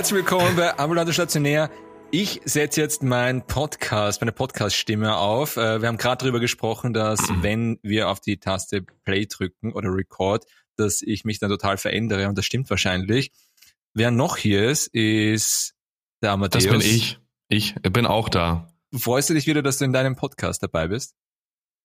[0.00, 1.70] Herzlich willkommen bei Ambulant Stationär.
[2.10, 5.58] Ich setze jetzt meinen Podcast, meine Podcast-Stimme auf.
[5.58, 9.90] Äh, wir haben gerade darüber gesprochen, dass wenn wir auf die Taste Play drücken oder
[9.94, 13.30] Record, dass ich mich dann total verändere und das stimmt wahrscheinlich.
[13.92, 15.74] Wer noch hier ist, ist
[16.22, 16.64] der Amadeus.
[16.64, 17.18] Das bin ich.
[17.48, 18.72] Ich bin auch da.
[18.98, 21.14] Freust du dich wieder, dass du in deinem Podcast dabei bist?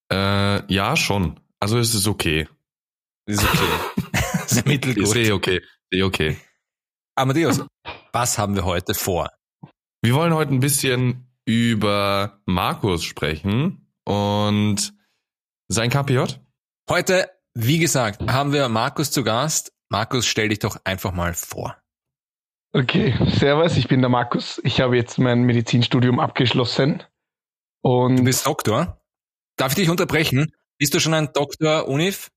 [0.10, 1.38] Äh, ja, schon.
[1.60, 2.48] Also es ist okay.
[3.26, 4.08] Ist okay.
[4.46, 5.04] ist mittelgut.
[5.04, 5.62] Ist eh okay.
[5.92, 6.38] Eh okay.
[7.18, 7.62] Amadeus,
[8.16, 9.30] was haben wir heute vor?
[10.02, 14.94] Wir wollen heute ein bisschen über Markus sprechen und
[15.68, 16.24] sein KPJ.
[16.90, 19.74] Heute, wie gesagt, haben wir Markus zu Gast.
[19.90, 21.78] Markus, stell dich doch einfach mal vor.
[22.72, 24.62] Okay, servus, ich bin der Markus.
[24.64, 27.04] Ich habe jetzt mein Medizinstudium abgeschlossen.
[27.82, 29.02] Und Du bist Doktor.
[29.58, 30.54] Darf ich dich unterbrechen?
[30.78, 32.32] Bist du schon ein Doktor Unif?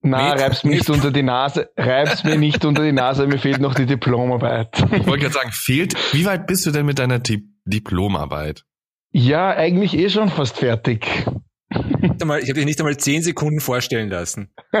[0.00, 3.60] Na, reib's mir nicht unter die Nase, reib's mir nicht unter die Nase, mir fehlt
[3.60, 4.68] noch die Diplomarbeit.
[4.92, 8.64] Ich wollte gerade sagen, fehlt, wie weit bist du denn mit deiner Di Diplomarbeit?
[9.10, 11.26] Ja, eigentlich eh schon fast fertig.
[11.70, 14.52] Ich habe dich nicht einmal zehn Sekunden vorstellen lassen.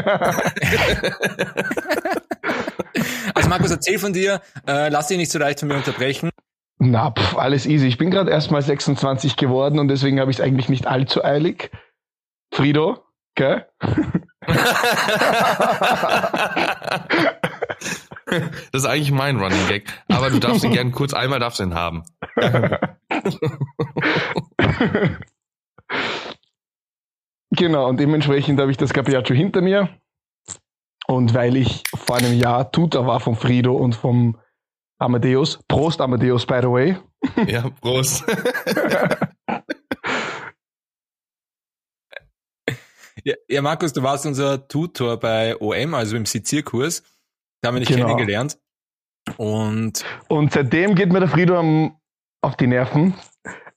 [3.34, 4.40] Also Markus, erzähl von dir.
[4.66, 6.30] Äh, lass dich nicht so leicht von mir unterbrechen.
[6.78, 7.86] Na, pf, alles easy.
[7.86, 11.24] Ich bin gerade erst mal 26 geworden und deswegen habe ich es eigentlich nicht allzu
[11.24, 11.70] eilig.
[12.52, 13.66] Frido, gell?
[18.72, 21.64] Das ist eigentlich mein Running Gag, aber du darfst ihn gern kurz einmal darfst du
[21.64, 22.02] ihn haben.
[27.50, 29.88] Genau, und dementsprechend habe ich das Capiaccio hinter mir.
[31.06, 34.38] Und weil ich vor einem Jahr Tutor war vom Frido und vom
[34.98, 36.96] Amadeus, Prost Amadeus, by the way,
[37.46, 38.24] Ja, Prost.
[43.24, 47.02] Ja, ja, Markus, du warst unser Tutor bei OM, also im Sezierkurs.
[47.60, 48.06] Da haben wir dich Genau.
[48.06, 48.58] kennengelernt.
[49.36, 51.96] Und Und seitdem geht mir der Frido am,
[52.42, 53.14] auf die Nerven,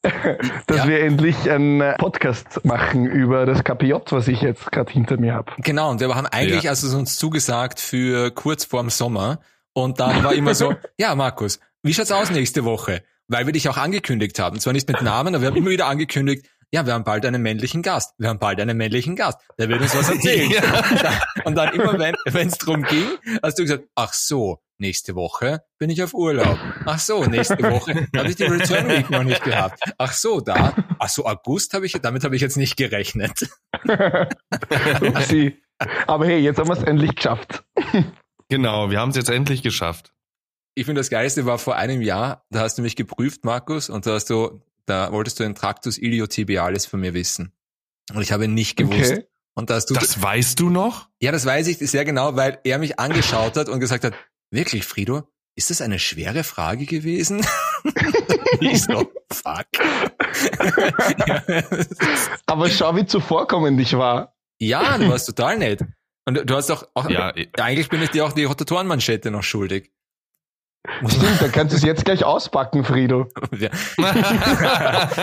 [0.68, 0.88] dass Ja.
[0.88, 5.52] wir endlich einen Podcast machen über das KPJ, was ich jetzt gerade hinter mir habe.
[5.58, 6.70] genau, und wir haben eigentlich Ja.
[6.72, 9.40] also es uns zugesagt für kurz vorm Sommer.
[9.74, 13.04] Und dann war immer so, ja, Markus, wie schaut's aus nächste Woche?
[13.28, 14.60] Weil wir dich auch angekündigt haben.
[14.60, 17.42] Zwar nicht mit Namen, aber wir haben immer wieder angekündigt, ja, wir haben bald einen
[17.42, 18.14] männlichen Gast.
[18.18, 19.40] Wir haben bald einen männlichen Gast.
[19.60, 20.50] Der wird uns was erzählen.
[20.94, 23.06] Und dann- Und dann immer, wenn es drum ging,
[23.44, 26.58] hast du gesagt, ach so, nächste Woche bin ich auf Urlaub.
[26.86, 29.80] Ach so, nächste Woche habe ich die Return Week noch nicht gehabt.
[29.98, 30.74] Ach so, da.
[30.98, 33.50] Ach so, August habe ich, damit habe ich jetzt nicht gerechnet.
[35.02, 35.62] Upsi.
[36.08, 37.64] Aber hey, jetzt haben wir es endlich geschafft.
[38.50, 40.14] Genau, wir haben es jetzt endlich geschafft.
[40.76, 44.06] Ich finde, das Geilste war vor einem Jahr, da hast du mich geprüft, Markus, und
[44.06, 47.54] da hast du, da wolltest du den Tractus iliotibialis von mir wissen.
[48.14, 49.12] Und ich habe ihn nicht gewusst.
[49.14, 49.26] Okay.
[49.54, 51.10] Und da hast du, Das weißt du noch?
[51.22, 54.14] ja, das weiß ich sehr genau, weil er mich angeschaut hat und gesagt hat,
[54.50, 55.24] wirklich, Frido,
[55.56, 57.46] ist das eine schwere Frage gewesen?
[58.62, 59.68] ich so, fuck.
[61.28, 61.44] ja,
[62.46, 64.36] Aber schau, wie zuvorkommend ich war.
[64.60, 65.84] ja, du warst total nett.
[66.26, 69.92] Und du hast doch auch, Ja, eigentlich bin ich dir auch die Rotatorenmanschette noch schuldig.
[71.08, 73.28] Stimmt, da kannst du es jetzt gleich auspacken, Frido.
[73.58, 73.70] Ja.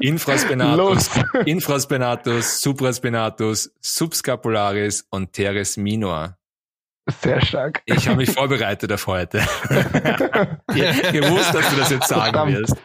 [0.00, 1.10] Infraspinatus, Los.
[1.44, 6.36] Infraspinatus, Supraspinatus, Subscapularis und Teres minor.
[7.20, 7.82] Sehr stark.
[7.86, 9.40] Ich habe mich vorbereitet auf heute.
[10.74, 12.52] Ich gewusst, dass du das jetzt sagen Verdammt.
[12.58, 12.76] wirst.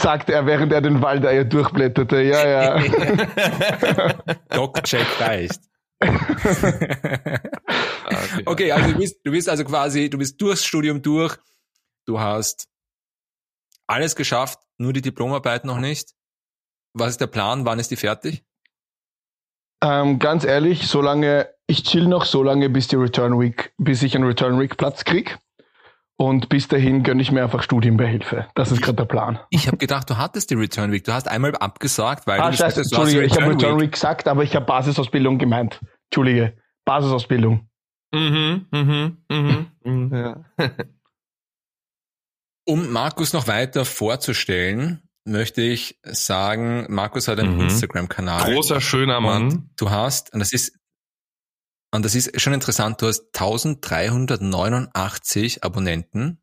[0.00, 2.22] Sagte er, während er den Waldeier durchblätterte.
[2.22, 2.80] Ja, ja.
[4.50, 5.60] Doc-Check reicht.
[8.46, 11.36] Okay, also du bist, du bist also quasi, du bist durchs Studium durch.
[12.06, 12.68] Du hast
[13.86, 16.12] alles geschafft, nur die Diplomarbeit noch nicht.
[16.92, 17.64] Was ist der Plan?
[17.64, 18.44] Wann ist die fertig?
[19.82, 24.14] Ähm, ganz ehrlich, solange ich chill noch so lange bis die Return Week, bis ich
[24.14, 25.38] einen Return Week Platz krieg.
[26.18, 28.48] Und bis dahin gönne ich mir einfach Studienbeihilfe.
[28.54, 29.38] Das ist gerade der Plan.
[29.50, 31.04] Ich habe gedacht, du hattest die Return Week.
[31.04, 33.92] Du hast einmal abgesagt, weil Ah, du scheiße, Entschuldige, ich habe Return Week.
[33.92, 35.78] Gesagt, aber ich habe Basisausbildung gemeint.
[36.10, 37.68] Entschuldige, Basisausbildung.
[38.14, 40.14] mhm, mhm, mhm, mhm,
[40.58, 40.70] ja.
[42.64, 47.60] Um Markus noch weiter vorzustellen, möchte ich sagen, Markus hat einen Mhm.
[47.62, 48.52] Instagram-Kanal.
[48.54, 49.70] Großer, schöner Mann.
[49.76, 50.72] Du hast, und das ist,
[51.96, 56.40] und das ist schon interessant, du hast 1389 Abonnenten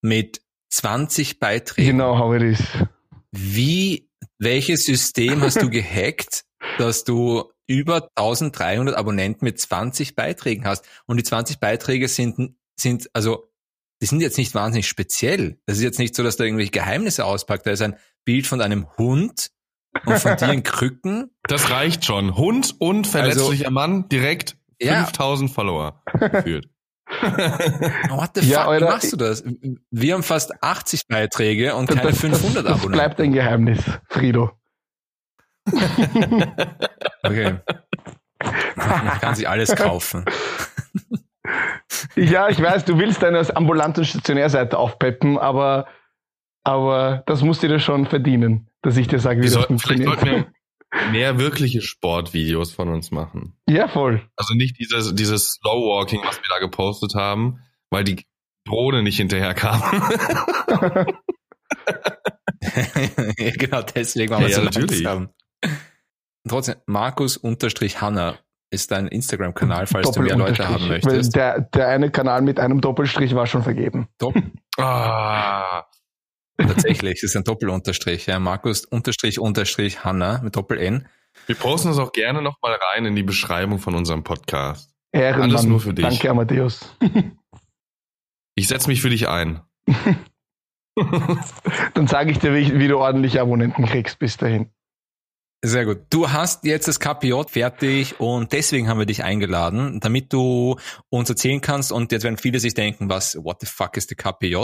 [0.00, 1.98] mit 20 Beiträgen.
[1.98, 2.62] Genau, how it is.
[3.30, 4.08] Wie,
[4.38, 6.46] welches System hast du gehackt,
[6.78, 10.86] dass du über 1300 Abonnenten mit 20 Beiträgen hast?
[11.06, 13.50] Und die 20 Beiträge sind, sind, also,
[14.00, 15.58] die sind jetzt nicht wahnsinnig speziell.
[15.66, 17.66] Das ist jetzt nicht so, dass da irgendwelche Geheimnisse auspackt.
[17.66, 19.50] Da ist ein Bild von einem Hund
[20.04, 21.30] und von dir in Krücken.
[21.44, 22.36] Das reicht schon.
[22.36, 25.04] Hund und verletzlicher Mann direkt Ja.
[25.04, 26.68] 5000 Follower geführt.
[28.10, 29.44] What the Ja, fuck, wie Alter, machst du das?
[29.90, 32.92] Wir haben fast 80 Beiträge und keine Das- 500 das, das Abonnenten.
[32.92, 33.78] bleibt ein Geheimnis,
[34.08, 34.50] Frido.
[37.22, 37.56] Okay.
[38.76, 40.24] Man kann sich alles kaufen.
[42.16, 45.86] Ja, ich weiß, du willst deine Ambulant- und Stationärseite aufpeppen, aber,
[46.64, 49.78] aber das musst du dir schon verdienen, dass ich dir sage, wie Wir das sollten,
[49.78, 50.20] vielleicht funktioniert.
[50.36, 50.53] sollten wir
[51.10, 53.56] mehr wirkliche Sportvideos von uns machen.
[53.68, 54.22] Ja, voll.
[54.36, 57.60] Also nicht dieses, dieses Slow Walking, was wir da gepostet haben,
[57.90, 58.24] weil die
[58.66, 59.80] Drohne nicht hinterher kam.
[63.38, 65.02] ja, genau, deswegen waren wir Ja, so natürlich.
[65.02, 65.30] langsam.
[66.48, 68.38] Trotzdem, Markus-Hanna
[68.70, 71.34] ist dein Instagram-Kanal, falls du mehr Leute haben möchtest.
[71.36, 74.08] der, der eine Kanal mit einem Doppelstrich war schon vergeben.
[74.18, 74.34] Dopp
[74.78, 75.84] ah,
[76.56, 78.26] Tatsächlich, es ist ein Doppelunterstrich.
[78.26, 81.06] Ja, Markus-Unterstrich-Hanna mit Doppel-N.
[81.46, 84.94] wir posten das auch gerne nochmal rein in die Beschreibung von unserem Podcast.
[85.12, 85.50] Ehrenmann.
[85.50, 86.04] Alles nur für dich.
[86.04, 86.94] Danke, Amadeus.
[88.56, 89.62] Ich setze mich für dich ein.
[91.94, 94.70] Dann sage ich dir, wie, wie du ordentliche Abonnenten kriegst bis dahin.
[95.66, 96.00] Sehr gut.
[96.10, 100.76] Du hast jetzt das KPJ fertig und deswegen haben wir dich eingeladen, damit du
[101.08, 104.18] uns erzählen kannst und jetzt werden viele sich denken, was, what the fuck ist der
[104.18, 104.56] KPJ?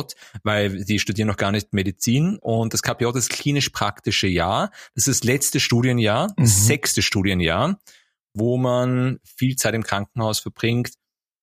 [0.42, 4.70] Weil die studieren noch gar nicht Medizin und das KPJ ist das klinisch-praktische Jahr.
[4.94, 6.64] Das ist das letzte Studienjahr, das Mhm.
[6.66, 7.78] sechste Studienjahr,
[8.34, 10.90] wo man viel Zeit im Krankenhaus verbringt.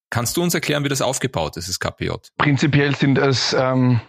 [0.08, 2.12] Kannst du uns erklären, wie das aufgebaut ist, das KPJ?
[2.36, 4.00] Prinzipiell sind es ähm,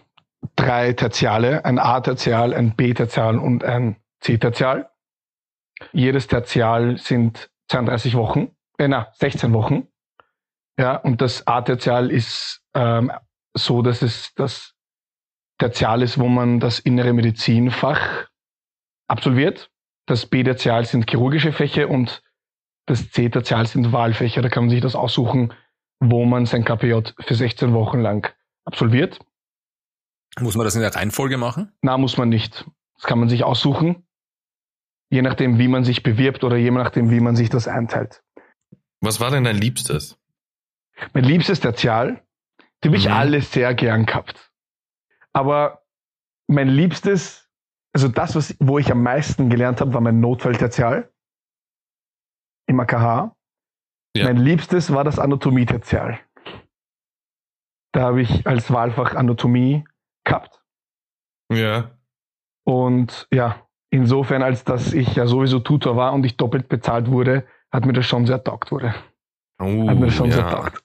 [0.55, 4.89] drei Tertiale, ein A-Tertial, ein B-Tertial und ein C-Tertial.
[5.91, 9.87] Jedes Tertial sind 32 Wochen, äh, na, 16 Wochen.
[10.77, 13.11] Ja, und das A-Tertial ist ähm,
[13.53, 14.75] so, dass es das
[15.57, 18.27] Tertial ist, wo man das innere Medizinfach
[19.07, 19.69] absolviert.
[20.05, 22.23] Das B-Tertial sind chirurgische Fächer und
[22.85, 24.41] das C-Tertial sind Wahlfächer.
[24.41, 25.53] Da kann man sich das aussuchen,
[25.99, 28.33] wo man sein KPJ für 16 Wochen lang
[28.65, 29.19] absolviert.
[30.39, 31.73] Muss man das in der Reihenfolge machen?
[31.81, 32.65] Na, muss man nicht.
[32.95, 34.07] Das kann man sich aussuchen.
[35.11, 38.23] Je nachdem, wie man sich bewirbt oder je nachdem, wie man sich das einteilt.
[39.01, 40.19] Was war denn dein Liebstes?
[41.13, 42.23] Mein liebstes Tertial,
[42.83, 43.13] die habe ich Mhm.
[43.13, 44.51] alle sehr gern gehabt.
[45.33, 45.83] Aber
[46.47, 47.49] mein liebstes,
[47.93, 51.11] also das, was, wo ich am meisten gelernt habe, war mein Notfalltertial
[52.67, 53.35] im AKH.
[54.15, 54.25] Ja.
[54.25, 56.19] Mein liebstes war das Anatomie-Tertial.
[57.93, 59.83] Da habe ich als Wahlfach Anatomie
[60.23, 60.63] gehabt.
[61.51, 61.97] Ja.
[62.65, 67.45] Und ja, insofern, als dass ich ja sowieso Tutor war und ich doppelt bezahlt wurde,
[67.71, 68.93] hat mir das schon sehr taugt wurde.
[69.61, 70.49] Oh, Hat mir das schon sehr ja.
[70.49, 70.83] taugt.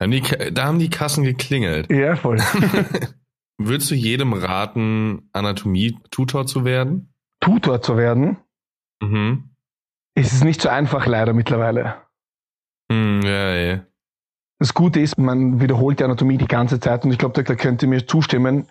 [0.00, 1.90] Haben die, Ka- da haben die Kassen geklingelt.
[1.90, 2.38] Ja, voll.
[3.58, 7.12] Würdest du jedem raten, Anatomie-Tutor zu werden?
[7.40, 8.36] Tutor zu werden,
[9.02, 9.50] Mhm.
[10.16, 11.96] ist es nicht so einfach leider mittlerweile.
[12.90, 13.80] Hm, ja, ja.
[14.60, 17.82] Das Gute ist, man wiederholt die Anatomie die ganze Zeit und ich glaube, da könnt
[17.82, 18.66] ihr mir zustimmen,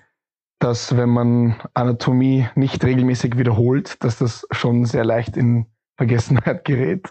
[0.60, 5.68] dass wenn man Anatomie nicht regelmäßig wiederholt, dass das schon sehr leicht in
[5.98, 7.10] Vergessenheit gerät.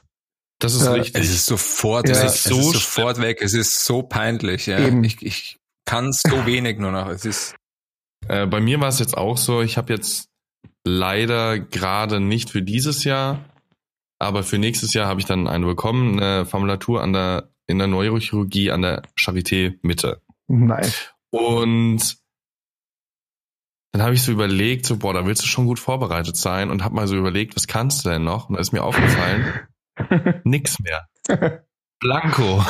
[0.58, 1.22] Das ist Äh, richtig.
[1.22, 2.14] Es ist sofort, Ja.
[2.14, 3.38] es Es ist ist so so sofort weg.
[3.42, 4.66] Es ist so peinlich.
[4.66, 4.78] Ja.
[4.78, 5.04] Eben.
[5.04, 7.08] Ich, ich kann so wenig nur noch.
[7.08, 7.54] Es ist
[8.28, 10.28] Äh, bei mir war es jetzt auch so, ich habe jetzt
[10.84, 13.44] leider gerade nicht für dieses Jahr,
[14.18, 17.86] aber für nächstes Jahr habe ich dann eine bekommen, eine Formulatur an der, in der
[17.88, 20.22] Neurochirurgie an der Charité Mitte.
[20.48, 20.90] Nein.
[21.30, 22.16] Und
[23.96, 26.84] dann habe ich so überlegt, so, boah, da willst du schon gut vorbereitet sein und
[26.84, 28.50] habe mal so überlegt, was kannst du denn noch?
[28.50, 29.54] Und da ist mir aufgefallen,
[30.44, 31.08] nix mehr.
[31.98, 32.62] Blanco.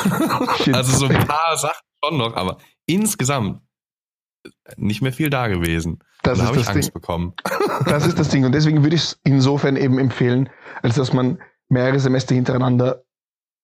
[0.73, 3.61] Also so ein paar Sachen schon noch, aber insgesamt
[4.76, 5.99] nicht mehr viel da gewesen.
[6.23, 6.95] Das da habe ich Angst Ding.
[6.95, 7.35] bekommen.
[7.87, 8.45] Das ist das Ding.
[8.45, 10.49] Und deswegen würde ich es insofern eben empfehlen,
[10.83, 13.04] als dass man mehrere Semester hintereinander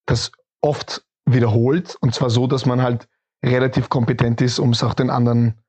[0.06, 1.96] das oft wiederholt.
[2.00, 3.08] Und zwar so, dass man halt
[3.44, 5.60] relativ kompetent ist, um es auch den anderen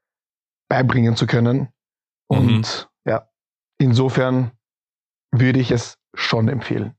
[0.69, 1.73] beibringen zu können.
[2.38, 3.30] Und ja,
[3.78, 4.52] insofern
[5.32, 6.96] würde ich es schon empfehlen.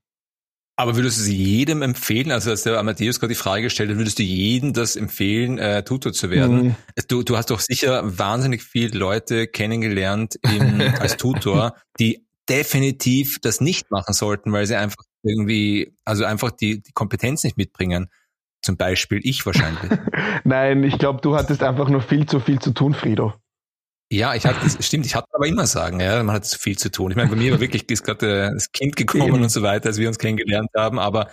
[0.77, 2.31] Aber würdest du sie jedem empfehlen?
[2.31, 5.83] Also als der Amadeus gerade die Frage gestellt hat, würdest du jedem das empfehlen, äh,
[5.83, 6.63] Tutor zu werden?
[6.63, 6.75] Mhm.
[7.07, 13.61] Du, du hast doch sicher wahnsinnig viele Leute kennengelernt im, als Tutor, die definitiv das
[13.61, 18.09] nicht machen sollten, weil sie einfach irgendwie, also einfach die, die Kompetenz nicht mitbringen.
[18.61, 19.91] Zum Beispiel ich wahrscheinlich.
[20.43, 23.33] Nein, ich glaube, du hattest einfach nur viel zu viel zu tun, Frido.
[24.15, 26.77] Ja, ich hatte, das stimmt, ich hatte aber immer sagen, ja, man hat zu viel
[26.77, 27.11] zu tun.
[27.11, 29.43] Ich meine, bei mir war wirklich ist gerade äh, das Kind gekommen Eben.
[29.43, 31.29] und so weiter, als wir uns kennengelernt haben, aber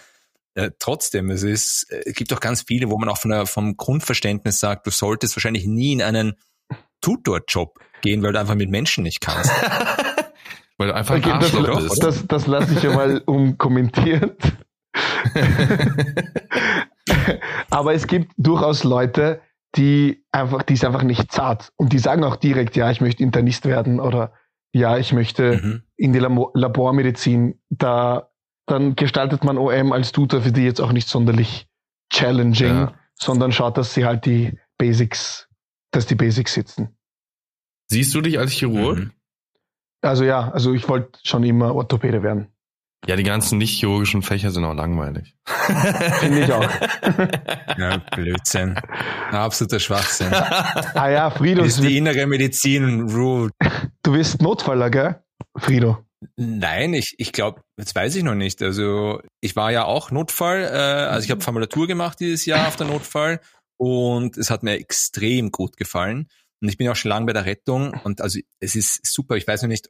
[0.55, 3.47] äh, trotzdem, es ist, äh, es gibt auch ganz viele, wo man auch von der,
[3.47, 6.35] vom Grundverständnis sagt, du solltest wahrscheinlich nie in einen
[7.01, 9.53] Tutorjob gehen, weil du einfach mit Menschen nicht kannst.
[10.79, 12.03] Weil du einfach ein Okay, das, Arschloch doch, bist.
[12.03, 14.41] das, das lasse ich ja mal unkommentiert.
[17.71, 19.43] Aber es gibt durchaus Leute,
[19.77, 21.73] die einfach, die ist einfach nicht zart.
[21.77, 24.33] Und die sagen auch direkt, ja, ich möchte Internist werden oder
[24.75, 25.83] ja, ich möchte Mhm.
[25.97, 27.61] in die Labormedizin.
[27.71, 28.31] Da,
[28.67, 31.67] dann gestaltet man OM als Tutor für die jetzt auch nicht sonderlich
[32.13, 32.95] challenging, Ja.
[33.15, 35.49] sondern schaut, dass sie halt die Basics,
[35.91, 36.97] dass die Basics sitzen.
[37.91, 38.99] Siehst du dich als Chirurg?
[38.99, 39.13] Mhm.
[40.03, 42.52] Also ja, also ich wollte schon immer Orthopäde werden.
[43.07, 45.35] Ja, die ganzen nicht-chirurgischen Fächer sind auch langweilig.
[46.21, 46.69] Finde ich auch.
[47.79, 48.79] Ja, Blödsinn.
[49.31, 50.29] Absoluter Schwachsinn.
[50.33, 53.51] Ah ja, Frido, Das ist die innere Medizin Rule.
[54.03, 55.23] du bist Notfaller, gell?
[55.57, 56.05] Frido.
[56.37, 58.63] Nein, ich, ich glaube, jetzt weiß ich noch nicht.
[58.63, 60.77] Also ich war ja auch Notfall, äh,
[61.11, 63.41] also ich habe Formulatur gemacht dieses Jahr auf der Notfall
[63.79, 66.29] und es hat mir extrem gut gefallen.
[66.61, 69.37] Und ich bin auch schon lange bei der Rettung und also es ist super.
[69.37, 69.89] Ich weiß noch nicht,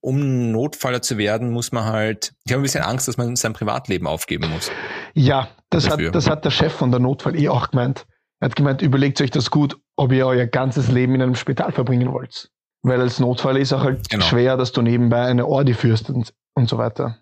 [0.00, 3.52] um Notfaller zu werden, muss man halt, ich habe ein bisschen Angst, dass man sein
[3.52, 4.70] Privatleben aufgeben muss.
[5.14, 6.08] Ja, das Dafür.
[6.08, 8.06] hat, das hat der Chef von der Notfall eh auch gemeint.
[8.40, 11.72] Er hat gemeint, überlegt euch das gut, ob ihr euer ganzes Leben in einem Spital
[11.72, 12.50] verbringen wollt.
[12.82, 14.24] Weil als Notfall ist auch halt Genau.
[14.24, 17.18] schwer, dass du nebenbei eine Ordi führst und, und so weiter.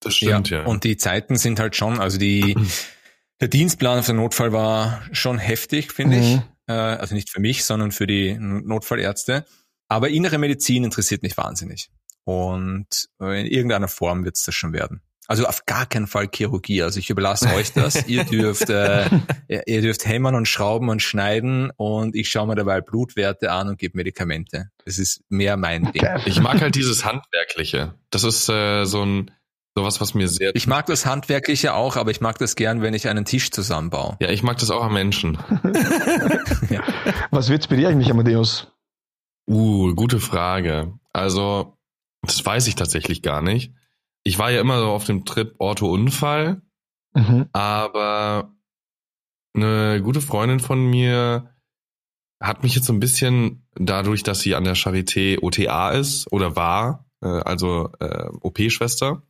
[0.00, 0.64] Das stimmt, ja.
[0.64, 2.56] Und die Zeiten sind halt schon, also die,
[3.40, 6.36] der Dienstplan auf der Notfall war schon heftig, finde ich.
[6.36, 6.42] Mhm.
[6.68, 9.44] Äh, also nicht für mich, sondern für die Notfallärzte.
[9.88, 11.90] Aber innere Medizin interessiert mich wahnsinnig.
[12.24, 15.00] Und in irgendeiner Form wird es das schon werden.
[15.28, 16.82] Also auf gar keinen Fall Chirurgie.
[16.82, 18.06] Also ich überlasse euch das.
[18.06, 19.08] ihr dürft, äh,
[19.48, 23.78] ihr dürft hämmern und schrauben und schneiden und ich schaue mir dabei Blutwerte an und
[23.78, 24.70] gebe Medikamente.
[24.84, 26.02] Das ist mehr mein Ding.
[26.24, 27.94] Ich mag halt dieses Handwerkliche.
[28.10, 29.30] Das ist äh, so ein
[29.74, 30.56] sowas, was mir sehr.
[30.56, 34.16] Ich mag das Handwerkliche auch, aber ich mag das gern, wenn ich einen Tisch zusammenbaue.
[34.20, 35.38] ja, ich mag das auch am Menschen.
[37.30, 38.66] Was wird's bei dir eigentlich, Amadeus?
[39.48, 40.98] Uh, gute Frage.
[41.12, 41.74] Also,
[42.22, 43.72] das weiß ich tatsächlich gar nicht.
[44.24, 46.60] Ich war ja immer so auf dem Trip Ortho-Unfall,
[47.14, 47.48] Mhm.
[47.52, 48.54] aber
[49.54, 51.54] eine gute Freundin von mir
[52.40, 56.54] hat mich jetzt so ein bisschen dadurch, dass sie an der Charité OTA ist oder
[56.54, 59.22] war, äh, also äh, OP-Schwester,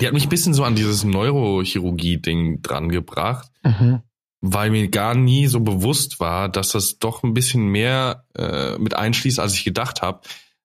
[0.00, 4.00] die hat mich ein bisschen so an dieses Neurochirurgie-Ding dran gebracht, Mhm.
[4.42, 8.94] Weil mir gar nie so bewusst war, dass das doch ein bisschen mehr äh, mit
[8.94, 10.20] einschließt, als ich gedacht habe,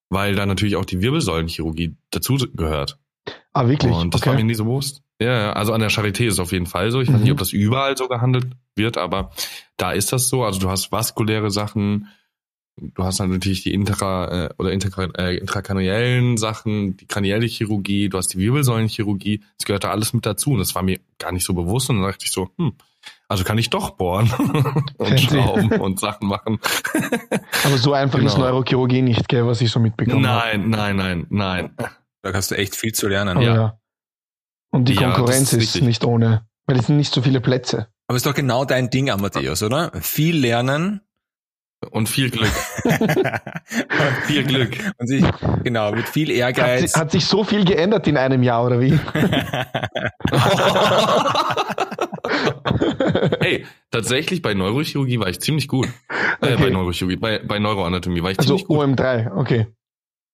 [0.09, 2.97] weil da natürlich auch die Wirbelsäulenchirurgie dazu gehört.
[3.53, 3.93] Ah, wirklich?
[3.93, 5.03] Und das war mir nie so bewusst.
[5.21, 7.01] Ja, also an der Charité ist es auf jeden Fall so.
[7.01, 7.21] Ich weiß Mhm.
[7.23, 9.31] nicht, ob das überall so gehandelt wird, aber
[9.77, 10.43] da ist das so.
[10.43, 12.07] Also du hast vaskuläre Sachen,
[12.77, 18.17] du hast dann natürlich die intra äh, oder äh, intrakraniellen Sachen, die kranielle Chirurgie, du
[18.17, 19.43] hast die Wirbelsäulenchirurgie.
[19.57, 20.51] Das gehört da alles mit dazu.
[20.51, 21.89] Und das war mir gar nicht so bewusst.
[21.89, 22.73] Und dann dachte ich so, hm,
[23.29, 24.31] also kann ich doch bohren
[24.97, 26.59] und schrauben und Sachen machen.
[27.65, 28.47] Aber so einfach ist Genau.
[28.49, 30.57] Neurochirurgie nicht, gell, was ich so mitbekommen habe.
[30.57, 31.75] Nein, nein, nein, nein.
[32.21, 33.37] Da hast du echt viel zu lernen.
[33.37, 33.55] Oh, Ja.
[33.55, 33.79] ja.
[34.71, 37.87] Und die Ja, Konkurrenz ist ist, nicht ohne, weil es sind nicht so viele Plätze.
[38.07, 39.91] Aber ist doch genau dein Ding, Amadeus, oder?
[40.01, 41.01] Viel lernen.
[41.91, 42.49] Und viel Glück.
[44.25, 44.71] Viel Glück.
[44.97, 45.23] Und sich,
[45.63, 46.93] genau, mit viel Hat, Ehrgeiz.
[46.93, 48.97] si- hat sich so viel geändert in einem Jahr, oder wie?
[53.39, 55.87] hey, tatsächlich bei Neurochirurgie war ich ziemlich gut.
[56.41, 56.63] Äh, Okay.
[56.63, 58.79] bei Neurochirurgie, bei, bei Neuroanatomie war ich Also ziemlich gut.
[58.79, 59.67] OM3, okay.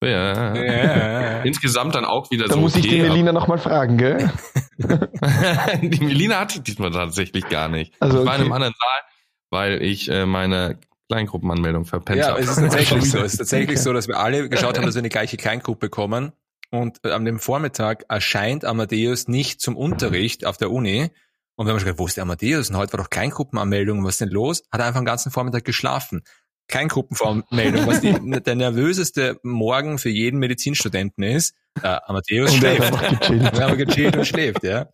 [0.03, 0.53] Ja.
[0.55, 1.41] Ja.
[1.43, 3.09] Insgesamt dann auch wieder Da so muss ich die okay.
[3.09, 4.29] Melina nochmal fragen, gell?
[5.81, 7.93] die Melina hatte ich diesmal tatsächlich gar nicht.
[8.01, 8.55] Also, ich war in einem okay.
[8.55, 9.01] anderen Saal,
[9.50, 10.77] weil ich äh, meine
[11.10, 12.39] Kleingruppenanmeldung verpennt Ja, habe.
[12.41, 13.19] es ist tatsächlich so.
[13.19, 16.31] Es ist tatsächlich so, dass wir alle geschaut haben, dass wir eine gleiche Kleingruppe kommen.
[16.72, 21.12] Und äh, an dem Vormittag erscheint Amadeus nicht zum Unterricht auf der Uni.
[21.55, 22.69] Und wir haben schon gesagt, wo ist der Amadeus?
[22.69, 24.03] Und heute war doch Kleingruppenanmeldung.
[24.03, 24.63] Was ist denn los?
[24.72, 26.24] Hat er einfach den ganzen Vormittag geschlafen.
[26.67, 31.53] Kleingruppenanmeldung, was die, der nervöseste Morgen für jeden Medizinstudenten ist.
[31.83, 33.29] Äh, Amadeus Und schläft.
[33.29, 34.88] Wir haben gechillt und schläft, ja.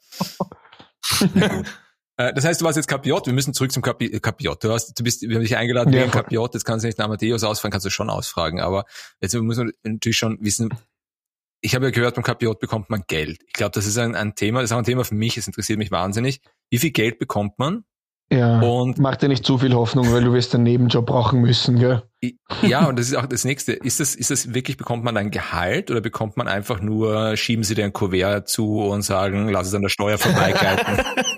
[1.33, 1.65] Na gut.
[2.19, 4.63] Äh, Das heißt, du warst jetzt Kapiot, wir müssen zurück zum Kapi Kapiot.
[4.63, 6.11] Du hast, du bist, wir haben dich eingeladen Ja, wegen.
[6.11, 8.85] Kapiot, jetzt kannst du nicht nach Amadeus ausfragen, kannst du schon ausfragen, aber
[9.21, 10.69] jetzt muss man natürlich schon wissen,
[11.61, 13.39] ich habe ja gehört, beim Kapiot bekommt man Geld.
[13.47, 15.47] Ich glaube, das ist ein, ein Thema, das ist auch ein Thema für mich, es
[15.47, 16.41] interessiert mich wahnsinnig.
[16.69, 17.83] Wie viel Geld bekommt man?
[18.31, 18.59] Ja.
[18.59, 22.03] Und Mach dir nicht zu viel Hoffnung, weil du wirst einen Nebenjob brauchen müssen, gell?
[22.61, 23.73] ja, und das ist auch das nächste.
[23.73, 27.63] Ist das, ist das wirklich, bekommt man ein Gehalt oder bekommt man einfach nur, schieben
[27.63, 31.03] sie dir ein Kuvert zu und sagen, lass es an der Steuer vorbeigleiten?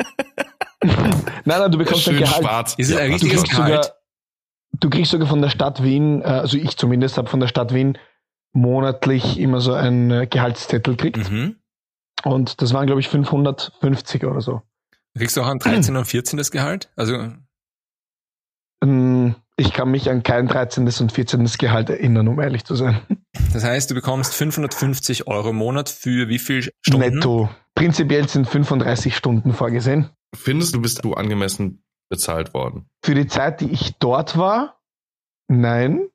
[0.83, 2.43] Nein, nein, du bekommst ein Schön Gehalt.
[2.43, 2.73] schwarz.
[2.77, 3.83] Ist es ein Du richtiges kriegst, Gehalt?
[3.85, 3.97] sogar,
[4.79, 7.73] du kriegst sogar von der Stadt Wien, äh, also ich zumindest habe von der Stadt
[7.73, 7.97] Wien
[8.53, 11.29] monatlich immer so einen äh, Gehaltszettel gekriegt.
[11.31, 11.55] Mhm.
[12.23, 14.61] Und das waren, glaube ich, 550 oder so.
[15.17, 16.89] Kriegst du auch an 13 und 14 das Gehalt?
[16.95, 17.31] Also,
[18.83, 20.85] Ähm, Ich kann mich an kein 13.
[21.01, 21.45] und 14.
[21.59, 23.01] Gehalt erinnern, um ehrlich zu sein.
[23.53, 27.15] das heißt, du bekommst 550 Euro im Monat für wie viel Stunden?
[27.15, 27.49] Netto.
[27.75, 30.09] Prinzipiell sind 35 Stunden vorgesehen.
[30.35, 32.89] Findest du, bist du angemessen bezahlt worden?
[33.03, 34.81] Für die Zeit, die ich dort war,
[35.47, 36.07] nein.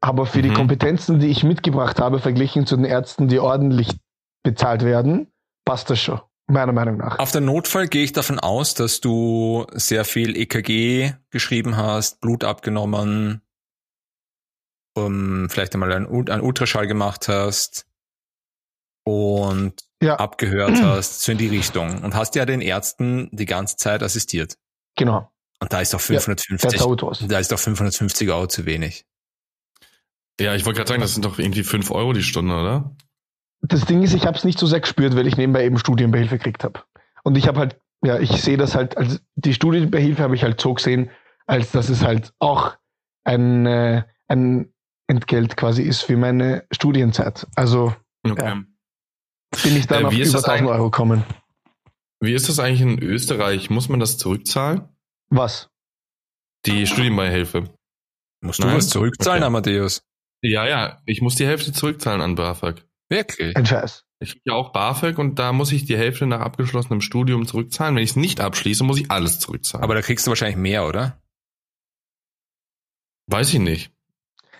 [0.00, 0.54] Aber für die Mhm.
[0.54, 3.96] Kompetenzen, die ich mitgebracht habe, verglichen zu den Ärzten, die ordentlich
[4.44, 5.32] bezahlt werden,
[5.64, 6.20] passt das schon.
[6.48, 7.18] Meiner Meinung nach.
[7.18, 12.44] Auf der Notfall gehe ich davon aus, dass du sehr viel EKG geschrieben hast, Blut
[12.44, 13.40] abgenommen,
[14.94, 17.85] um, vielleicht einmal einen, einen Ultraschall gemacht hast
[19.06, 22.02] und Ja, abgehört hast, so in die Richtung.
[22.02, 24.56] Und hast ja den Ärzten die ganze Zeit assistiert.
[24.96, 25.30] genau.
[25.58, 27.26] Und da ist doch Ja, 550, That's how it was.
[27.26, 29.06] da ist doch 550 Euro zu wenig.
[30.38, 32.94] Ja, ich wollte gerade sagen, das sind doch irgendwie 5 Euro die Stunde, oder?
[33.62, 36.36] Das Ding ist, ich habe es nicht so sehr gespürt, weil ich nebenbei eben Studienbehilfe
[36.36, 36.82] gekriegt habe.
[37.24, 40.60] Und ich habe halt, ja, ich sehe das halt, also die Studienbehilfe habe ich halt
[40.60, 41.10] so gesehen,
[41.46, 42.76] als dass es halt auch
[43.24, 44.74] ein, äh, ein
[45.06, 47.46] Entgelt quasi ist für meine Studienzeit.
[47.54, 47.94] Also
[48.28, 48.62] Okay.
[49.62, 51.24] Bin ich dann Äh, auf wie ist über das 1000 eigentlich- Euro kommen.
[52.20, 53.68] Wie ist das eigentlich in Österreich?
[53.70, 54.88] Muss man das zurückzahlen?
[55.28, 55.68] Was?
[56.64, 57.70] Die Studienbeihilfe.
[58.40, 58.76] Musst du Nein?
[58.76, 59.46] was zurückzahlen, Okay.
[59.46, 60.02] Amadeus?
[60.42, 62.84] Ja, ja, ich muss die Hälfte zurückzahlen an BAföG.
[63.08, 63.56] Wirklich?
[63.56, 64.04] Ein Scheiß.
[64.18, 67.96] Ich kriege ja auch BAföG und da muss ich die Hälfte nach abgeschlossenem Studium zurückzahlen.
[67.96, 69.84] Wenn ich es nicht abschließe, muss ich alles zurückzahlen.
[69.84, 71.20] Aber da kriegst du wahrscheinlich mehr, oder?
[73.28, 73.92] weiß ich nicht.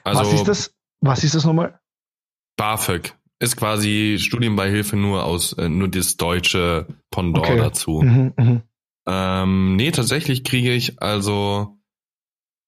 [0.04, 0.74] Also Was ist das?
[1.00, 1.78] Was ist das nochmal?
[2.56, 7.56] BAföG ist quasi Studienbeihilfe nur aus äh, nur das deutsche Pendant Okay.
[7.58, 8.02] dazu.
[8.02, 8.62] Mhm, mhm.
[9.06, 11.78] Ähm, nee, tatsächlich kriege ich also,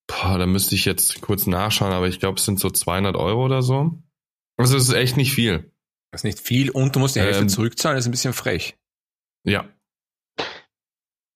[0.07, 3.43] boah, da müsste ich jetzt kurz nachschauen, aber ich glaube, es sind so 200 Euro
[3.45, 4.01] oder so.
[4.57, 5.71] Also es ist echt nicht viel.
[6.11, 8.33] Das ist nicht viel und du musst die Hälfte Ähm, zurückzahlen, das ist ein bisschen
[8.33, 8.77] frech.
[9.45, 9.69] Ja,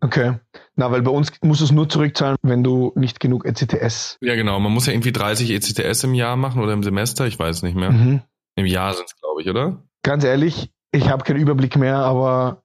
[0.03, 0.37] Okay.
[0.75, 4.17] Na, weil bei uns musst du es nur zurückzahlen, wenn du nicht genug ECTS.
[4.21, 4.59] ja genau.
[4.59, 7.75] Man muss ja irgendwie 30 ECTS im Jahr machen oder im Semester, ich weiß nicht
[7.75, 7.91] mehr.
[7.91, 8.21] Mhm.
[8.55, 9.81] Im Jahr sind es, glaube ich, oder?
[10.03, 12.63] Ganz ehrlich, ich habe keinen Überblick mehr, aber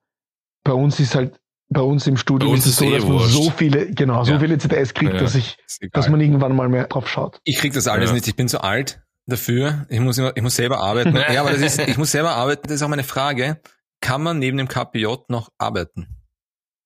[0.64, 2.94] bei uns ist halt, bei uns im Studium Bei uns ist es ist so, eh
[2.96, 3.30] dass man wurscht.
[3.32, 4.38] so viele, genau, so Ja.
[4.40, 5.20] viele ECTS kriegt, Ja.
[5.20, 5.58] dass ich,
[5.92, 7.40] dass man irgendwann mal mehr drauf schaut.
[7.44, 8.14] Ich krieg das alles Ja.
[8.14, 8.26] nicht.
[8.26, 9.86] Ich bin zu alt dafür.
[9.90, 11.14] Ich muss, immer, ich muss selber arbeiten.
[11.32, 12.62] ja, aber das ist, ich muss selber arbeiten.
[12.64, 13.60] Das ist auch meine Frage.
[14.00, 16.06] Kann man neben dem KPJ noch arbeiten?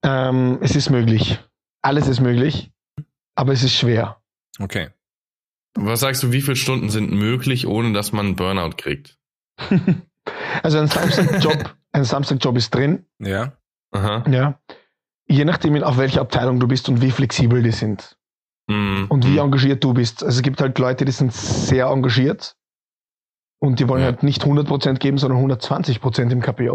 [0.04, 1.38] Ähm, es ist möglich.
[1.82, 2.72] Alles ist möglich,
[3.36, 4.20] aber es ist schwer.
[4.58, 4.90] Okay.
[5.74, 9.18] Was sagst du, wie viele Stunden sind möglich, ohne dass man einen Burnout kriegt?
[10.62, 13.52] also ein Samstag-Job, ein Samstag-Job ist drin, Ja.
[13.92, 14.24] Aha.
[14.30, 14.58] ja.
[15.28, 18.16] Je nachdem, auf welcher Abteilung du bist und wie flexibel die sind
[18.68, 19.06] Mhm.
[19.08, 19.38] und wie Mhm.
[19.38, 20.22] engagiert du bist.
[20.22, 22.54] Also es gibt halt Leute, die sind sehr engagiert
[23.60, 24.06] und die wollen Ja.
[24.06, 26.70] halt nicht 100% geben, sondern 120% im KPJ.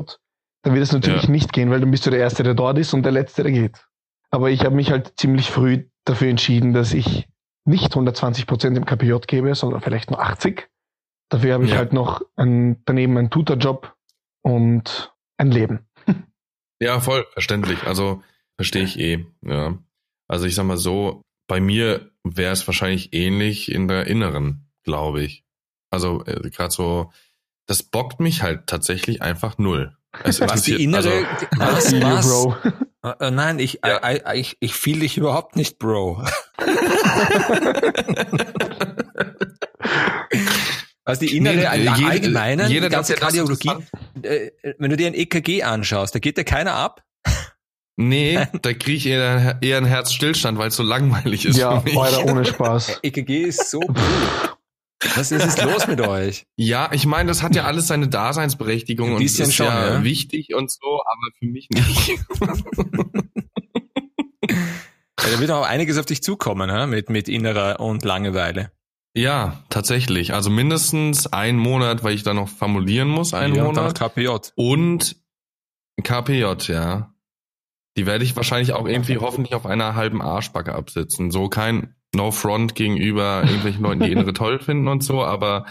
[0.63, 1.29] Dann wird es natürlich Ja.
[1.31, 3.51] nicht gehen, weil dann bist du der Erste, der dort ist und der Letzte, der
[3.51, 3.85] geht.
[4.31, 7.27] Aber ich habe mich halt ziemlich früh dafür entschieden, dass ich
[7.67, 10.69] nicht 120% im KPJ gebe, sondern vielleicht nur 80.
[11.29, 11.77] Dafür habe ich Ja.
[11.77, 13.93] halt noch ein, daneben einen Tutorjob
[14.43, 15.85] und ein Leben.
[16.79, 17.83] Ja, voll, verständlich.
[17.87, 18.21] Also
[18.55, 19.25] verstehe ich eh.
[19.43, 19.79] Ja.
[20.27, 25.23] Also ich sag mal so, bei mir wäre es wahrscheinlich ähnlich in der inneren, glaube
[25.23, 25.43] ich.
[25.89, 27.11] Also äh, gerade so,
[27.65, 29.97] das bockt mich halt tatsächlich einfach null.
[30.23, 31.27] Es Was die interessiert- innere,
[31.65, 32.27] also, was, was?
[32.27, 32.55] Bro.
[33.09, 33.99] Äh, äh, nein, ich, Ja.
[34.07, 36.23] I, I, ich, ich fühle dich überhaupt nicht, Bro.
[41.05, 43.71] Was die innere, Nee, allgemeine, jeder die ganze das Kardiologie,
[44.23, 47.03] äh, wenn du dir ein EKG anschaust, da geht dir keiner ab.
[47.95, 51.81] Nee, da kriege ich eher, eher einen Herzstillstand, weil es so langweilig ist Ja.
[51.95, 52.99] Alter, ohne Spaß.
[53.01, 53.95] EKG ist so cool.
[55.15, 56.45] Was ist jetzt los mit euch?
[56.57, 59.93] Ja, ich meine, das hat ja alles seine Daseinsberechtigung Ein und bisschen ist schon, ja,
[59.95, 60.03] ja.
[60.03, 62.19] wichtig und so, aber für mich nicht.
[65.19, 66.85] Ja, da wird auch einiges auf dich zukommen, hä?
[66.87, 68.71] Mit, mit innerer und Langeweile.
[69.15, 70.33] ja, tatsächlich.
[70.33, 73.97] Also mindestens ein Monat, weil ich da noch formulieren muss, einen ja, und Monat.
[73.97, 74.29] KPJ.
[74.55, 75.15] Und
[76.03, 77.13] KPJ, ja.
[77.97, 81.31] Die werde ich wahrscheinlich auch irgendwie hoffentlich auf einer halben Arschbacke absitzen.
[81.31, 85.65] So kein No Front gegenüber irgendwelchen Leuten, die innere toll finden und so, aber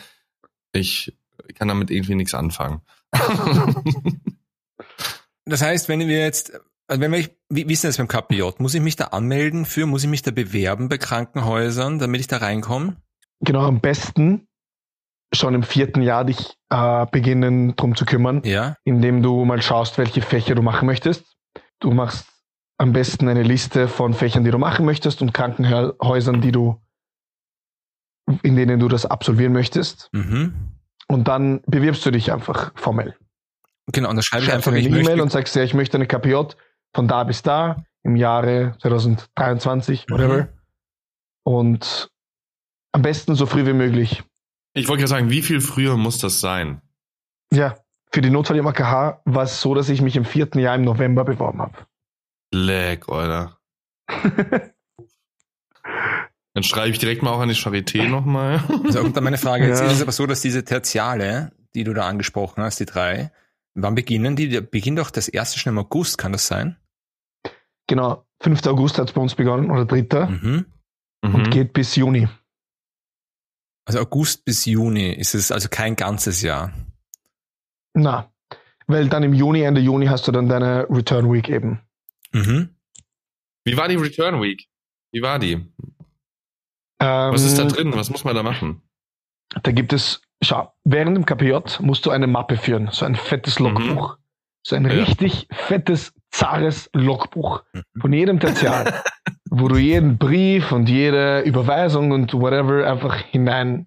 [0.73, 1.17] ich
[1.55, 2.81] kann damit irgendwie nichts anfangen.
[5.49, 8.43] Das heißt, wenn wir jetzt, also wenn wir, wie, wie ist denn das beim KPJ?
[8.59, 9.87] Muss ich mich da anmelden für?
[9.87, 12.97] Muss ich mich da bewerben bei Krankenhäusern, damit ich da reinkomme?
[13.41, 14.47] Genau, am besten
[15.35, 18.77] schon im vierten Jahr dich äh, beginnen, drum zu kümmern, Ja.
[18.85, 21.37] indem du mal schaust, welche Fächer du machen möchtest.
[21.81, 22.27] Du machst
[22.79, 26.81] am besten eine Liste von Fächern, die du machen möchtest und Krankenhäusern, die du,
[28.43, 30.09] in denen du das absolvieren möchtest.
[30.13, 30.55] Mhm.
[31.09, 33.17] Und dann bewirbst du dich einfach formell.
[33.93, 35.75] Genau, und da schreibe ich Schreibst einfach, eine ich E-Mail möchte, und sagst, ja, ich
[35.75, 36.35] möchte eine KPJ
[36.97, 40.43] von da bis da im Jahre 2023, whatever.
[40.45, 40.49] Mhm.
[41.45, 42.11] Und
[42.93, 44.25] am besten so früh wie möglich.
[44.73, 46.81] Ich wollte gerade sagen, wie viel früher muss das sein?
[47.53, 47.77] Ja,
[48.11, 50.83] für die Notfall im AKH war es so, dass ich mich im vierten Jahr im
[50.83, 51.87] November beworben habe.
[52.53, 53.59] Leck, Alter.
[56.55, 58.63] Dann schreibe ich direkt mal auch an die Charité nochmal.
[58.85, 59.87] Also, und dann meine Frage, jetzt Ja.
[59.87, 63.31] ist es aber so, dass diese Tertiale, die du da angesprochen hast, die drei,
[63.75, 64.49] wann beginnen die?
[64.49, 66.79] Die beginnt doch das erste schon im August, kann das sein?
[67.89, 68.67] Genau, 5.
[68.67, 70.27] August hat es bei uns begonnen oder 3.
[70.27, 70.67] Mhm.
[71.23, 71.51] und Mhm.
[71.51, 72.29] geht bis Juni.
[73.87, 76.73] Also August bis Juni ist es also kein ganzes Jahr.
[77.95, 78.31] Na,
[78.87, 81.81] weil dann im Juni, Ende Juni hast du dann deine Return Week eben.
[82.33, 82.71] Mhm.
[83.65, 84.69] Wie war die Return Week?
[85.13, 85.53] Wie war die?
[85.53, 87.93] Ähm, Was ist da drin?
[87.95, 88.83] Was muss man da machen?
[89.63, 93.59] Da gibt es, schau, während dem KPJ musst du eine Mappe führen, so ein fettes
[93.59, 94.19] Logbuch.
[94.63, 94.91] So ein Ja.
[95.05, 98.01] richtig fettes, zahres Logbuch Mhm.
[98.01, 99.03] von jedem Tertial,
[99.51, 103.87] wo du jeden Brief und jede Überweisung und whatever einfach hinein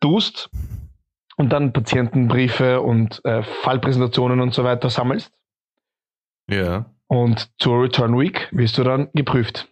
[0.00, 0.48] tust
[1.36, 5.30] und dann Patientenbriefe und äh, Fallpräsentationen und so weiter sammelst.
[6.48, 6.86] Ja.
[7.06, 9.68] Und zur Return Week wirst du dann geprüft.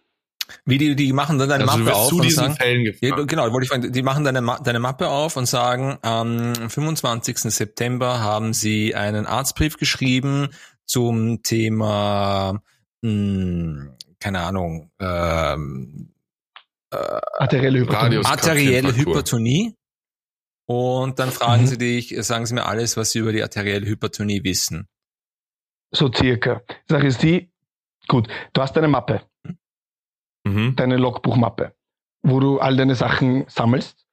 [0.65, 3.15] Wie die, die machen dann deine Also Mappe auf zu und diesen sagen, Fällen ja,
[3.23, 7.37] genau, wollte ich fragen, die machen deine, deine Mappe auf und sagen, am 25.
[7.37, 10.49] September haben sie einen Arztbrief geschrieben
[10.89, 12.61] zum Thema,
[13.01, 16.13] mh, keine Ahnung, ähm,
[16.91, 18.25] Arterielle Hypertonie.
[18.25, 18.95] Arterielle.
[18.95, 19.75] Hypertonie.
[20.65, 21.67] Und dann fragen Mhm.
[21.67, 24.87] sie dich, sagen sie mir alles, was sie über die arterielle Hypertonie wissen.
[25.91, 26.61] So circa.
[26.87, 27.51] Sache ist die,
[28.07, 29.21] gut, du hast deine Mappe,
[30.45, 30.75] Mhm.
[30.75, 31.73] deine Logbuchmappe,
[32.23, 34.07] wo du all deine Sachen sammelst.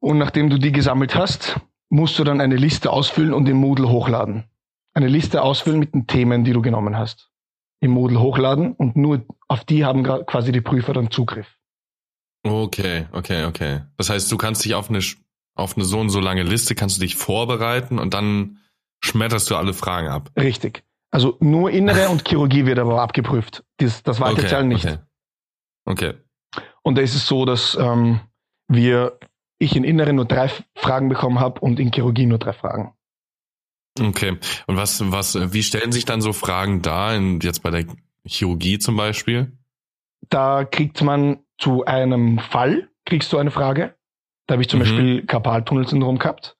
[0.00, 3.88] Und nachdem du die gesammelt hast, musst du dann eine Liste ausfüllen und im Moodle
[3.88, 4.44] hochladen.
[4.96, 7.28] Eine Liste ausfüllen mit den Themen, die du genommen hast.
[7.80, 11.46] Im Moodle hochladen und nur auf die haben quasi die Prüfer dann Zugriff.
[12.42, 13.82] Okay, okay, okay.
[13.98, 15.00] Das heißt, du kannst dich auf eine,
[15.54, 18.60] auf eine so und so lange Liste, kannst du dich vorbereiten und dann
[19.04, 20.30] schmetterst du alle Fragen ab.
[20.34, 20.82] Richtig.
[21.10, 23.64] Also nur Innere und Chirurgie wird aber abgeprüft.
[23.76, 24.86] Das, das war okay, Tertial nicht.
[24.86, 24.98] Okay.
[25.84, 26.14] okay.
[26.80, 28.20] Und da ist es so, dass ähm,
[28.66, 29.18] wir,
[29.58, 32.95] ich in Innere nur drei Fragen bekommen habe und in Chirurgie nur drei Fragen.
[34.00, 34.38] Okay.
[34.66, 37.84] Und was, was, wie stellen sich dann so Fragen dar, in, jetzt bei der
[38.26, 39.52] Chirurgie zum Beispiel?
[40.28, 43.94] Da kriegt man zu einem Fall, kriegst du eine Frage.
[44.46, 44.84] Da habe ich zum Mhm.
[44.84, 46.56] Beispiel Karpaltunnelsyndrom gehabt.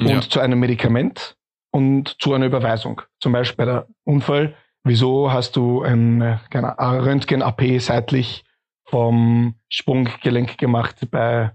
[0.00, 0.20] Und Ja.
[0.20, 1.36] zu einem Medikament
[1.70, 3.02] und zu einer Überweisung.
[3.20, 4.56] Zum Beispiel bei der Unfall.
[4.84, 8.44] Wieso hast du ein, äh, Röntgen-AP seitlich
[8.84, 11.52] vom Sprunggelenk gemacht bei,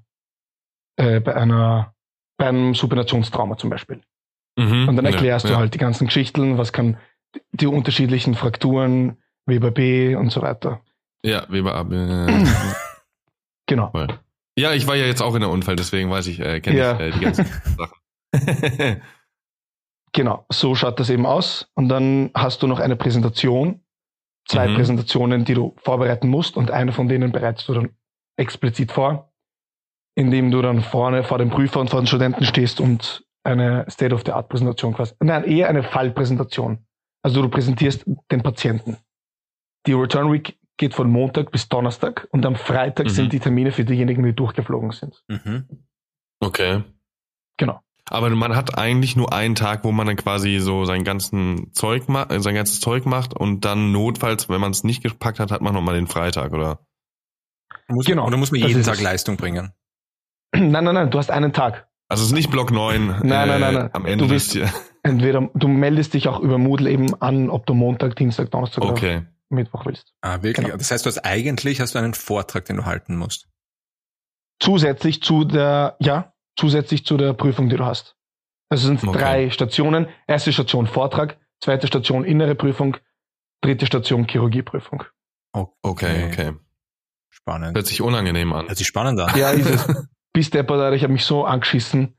[0.95, 1.93] äh, bei einer,
[2.37, 4.01] bei einem Supinationstrauma zum Beispiel?
[4.57, 4.89] Mhm.
[4.89, 5.57] Und dann Ja, erklärst du ja.
[5.57, 6.97] halt die ganzen Geschichten, was kann
[7.51, 10.81] die unterschiedlichen Frakturen, Weber B und so weiter.
[11.23, 11.91] Ja, Weber ab.
[11.91, 12.45] Äh,
[13.67, 13.91] Genau.
[13.91, 14.07] voll.
[14.57, 16.93] ja, ich war ja jetzt auch in der Unfall, deswegen weiß ich, äh, kenne Ja.
[16.93, 17.45] ich äh, die ganzen
[17.77, 19.01] Sachen.
[20.13, 21.69] Genau, so schaut das eben aus.
[21.75, 23.81] Und dann hast du noch eine Präsentation,
[24.47, 24.75] zwei Mhm.
[24.75, 27.89] Präsentationen, die du vorbereiten musst und eine von denen bereitest du dann
[28.37, 29.33] explizit vor,
[30.15, 34.93] indem du dann vorne vor dem Prüfer und vor den Studenten stehst und eine State-of-the-Art-Präsentation
[34.93, 36.86] quasi, nein, eher eine Fallpräsentation.
[37.23, 38.97] Also du präsentierst den Patienten.
[39.86, 43.12] Die Return Week geht von Montag bis Donnerstag und am Freitag Mhm.
[43.12, 45.23] sind die Termine für diejenigen, die durchgeflogen sind.
[45.27, 45.65] Mhm.
[46.39, 46.83] okay.
[47.57, 47.81] Genau.
[48.10, 52.07] Aber man hat eigentlich nur einen Tag, wo man dann quasi so sein ganzen Zeug
[52.07, 55.62] macht, sein ganzes Zeug macht und dann notfalls, wenn man es nicht gepackt hat, hat
[55.62, 56.79] man nochmal den Freitag, oder?
[57.89, 59.01] Muss, Genau, Oder muss man jeden Tag es.
[59.01, 59.73] Leistung bringen?
[60.55, 61.88] Nein, nein, nein, du hast einen Tag.
[62.09, 63.89] Also es ist nicht Block 9 Nein, nein, nein, nein.
[63.93, 64.57] am Ende Du bist-
[65.03, 68.91] Entweder du meldest dich auch über Moodle eben an, ob du Montag, Dienstag, Donnerstag oder
[68.93, 69.25] Okay.
[69.49, 70.13] Mittwoch willst.
[70.21, 70.65] Ah, wirklich?
[70.65, 70.77] Genau.
[70.77, 73.47] Das heißt, du hast eigentlich hast du einen Vortrag, den du halten musst.
[74.61, 78.15] Zusätzlich zu der, ja, zusätzlich zu der Prüfung, die du hast.
[78.69, 79.17] Also es sind Okay.
[79.19, 80.07] drei Stationen.
[80.27, 82.97] Erste Station Vortrag, zweite Station innere Prüfung,
[83.61, 85.03] dritte Station Chirurgieprüfung.
[85.81, 86.53] Okay, okay.
[87.29, 87.75] Spannend.
[87.77, 88.67] Hört sich unangenehm an.
[88.67, 89.37] Hört sich spannend an.
[89.39, 89.87] Ja, ist es.
[90.38, 92.15] Bis deppert, Alter, ich habe mich so angeschissen.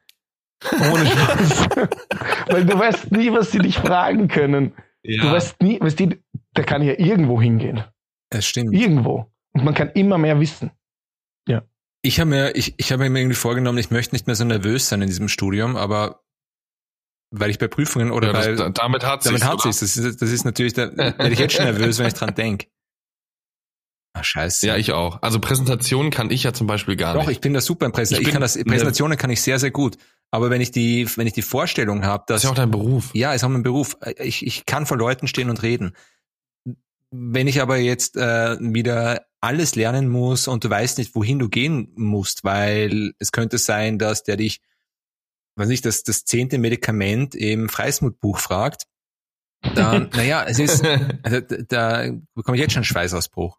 [0.72, 1.68] Ohne Spaß.
[2.48, 4.72] Weil du weißt nie, was sie dich fragen können.
[5.04, 5.22] Ja.
[5.22, 6.18] Du weißt nie, weißt du,
[6.56, 7.84] der kann ja irgendwo hingehen.
[8.30, 8.74] Es stimmt.
[8.74, 9.30] Irgendwo.
[9.52, 10.72] Und man kann immer mehr wissen.
[12.00, 14.88] Ich habe mir, ich, ich habe mir irgendwie vorgenommen, ich möchte nicht mehr so nervös
[14.88, 16.22] sein in diesem Studium, aber
[17.32, 19.80] weil ich bei Prüfungen oder ja, das, da- damit hat damit sich's, hat sich's.
[19.80, 22.68] Das ist, das ist natürlich, da werde ich jetzt schon nervös, wenn ich dran denk.
[24.18, 24.66] Ah, scheiße.
[24.66, 25.22] Ja, ich auch.
[25.22, 27.36] Also Präsentationen kann ich ja zum Beispiel gar Doch, nicht.
[27.36, 28.22] ich bin da super Ich Präsentationen.
[28.22, 29.96] Ich, bin kann das, Präsentationen kann ich sehr, sehr gut.
[30.30, 32.70] Aber wenn ich die, wenn ich die Vorstellung habe, das dass ist ja auch dein
[32.70, 33.10] Beruf.
[33.14, 33.96] Ja, ist auch mein Beruf.
[34.18, 35.92] Ich, ich kann vor Leuten stehen und reden.
[37.10, 41.48] Wenn ich aber jetzt äh, wieder alles lernen muss und du weißt nicht, wohin du
[41.48, 44.60] gehen musst, weil es könnte sein, dass der dich,
[45.56, 48.84] weiß nicht, das, das zehnte Medikament im Freismutbuch fragt
[49.74, 50.84] dann, naja, es ist,
[51.22, 53.58] also, da, da bekomme ich jetzt schon einen Schweißausbruch.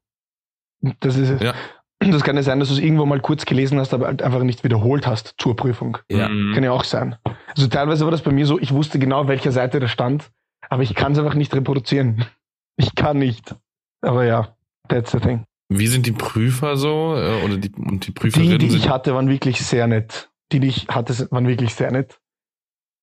[1.00, 1.42] Das ist es.
[1.42, 1.54] Ja.
[2.02, 4.44] Das kann ja sein, dass du es irgendwo mal kurz gelesen hast, aber halt einfach
[4.44, 5.98] nicht wiederholt hast zur Prüfung.
[6.10, 6.30] Ja.
[6.30, 6.54] Mhm.
[6.54, 7.18] Kann ja auch sein.
[7.56, 10.32] Also teilweise war das bei mir so, ich wusste genau, welcher Seite da stand,
[10.70, 12.26] aber ich kann es einfach nicht reproduzieren.
[12.82, 13.58] Ich kann nicht.
[14.00, 14.56] Aber ja,
[14.88, 15.44] that's the thing.
[15.68, 17.14] Wie sind die Prüfer so?
[17.18, 18.58] äh, Oder die, und die Die, Prüferinnen?
[18.58, 20.30] die sind, ich hatte, waren wirklich sehr nett.
[20.54, 22.22] Die, die ich hatte, waren wirklich sehr nett.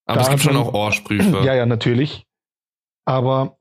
[0.06, 1.42] aber es da gibt schon auch Orschprüfer.
[1.44, 2.24] Ja, ja, natürlich.
[3.04, 3.58] Aber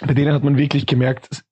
[0.00, 1.44] bei denen hat man wirklich gemerkt,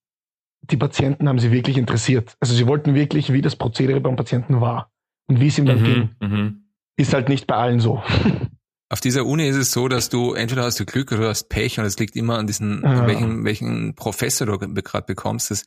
[0.70, 2.36] die Patienten haben sie wirklich interessiert.
[2.40, 4.90] Also sie wollten wirklich, wie das Prozedere beim Patienten war
[5.28, 6.10] und wie es ihm dann ging.
[6.20, 6.62] Mhm, mhm.
[6.96, 8.02] Ist halt nicht bei allen so.
[8.88, 11.48] Auf dieser Uni ist es so, dass du entweder hast du Glück oder du hast
[11.48, 13.06] Pech und es liegt immer an diesen, Ja.
[13.06, 15.50] welchen, welchen Professor du gerade bekommst.
[15.50, 15.64] Das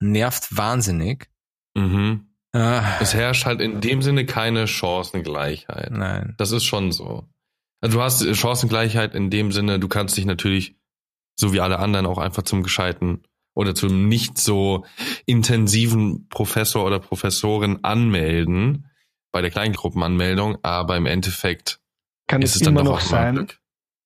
[0.00, 1.28] nervt wahnsinnig.
[1.74, 2.26] Mhm.
[2.52, 5.90] Ah, Es herrscht halt in dem Sinne keine Chancengleichheit.
[5.90, 6.34] nein.
[6.38, 7.28] Das ist schon so.
[7.80, 10.76] Also du hast Chancengleichheit in dem Sinne, du kannst dich natürlich,
[11.38, 13.22] so wie alle anderen, auch einfach zum gescheiten
[13.60, 14.84] oder zum nicht so
[15.26, 18.86] intensiven Professor oder Professorin anmelden
[19.32, 21.78] bei der Kleingruppenanmeldung, aber im Endeffekt
[22.26, 23.46] Kann ist es es dann immer doch noch sein,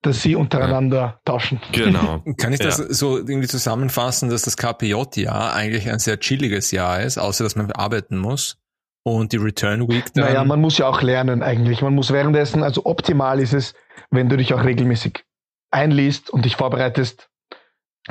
[0.02, 1.60] dass sie untereinander tauschen.
[1.72, 2.22] Genau.
[2.36, 2.92] Kann ich das Ja.
[2.92, 7.70] so irgendwie zusammenfassen, dass das KPJ-Jahr eigentlich ein sehr chilliges Jahr ist, außer dass man
[7.72, 8.58] arbeiten muss
[9.04, 10.24] und die Return Week dann.
[10.24, 11.80] Naja, man muss ja auch lernen eigentlich.
[11.80, 13.74] Man muss währenddessen, also optimal ist es,
[14.10, 15.24] wenn du dich auch regelmäßig
[15.70, 17.28] einliest und dich vorbereitest,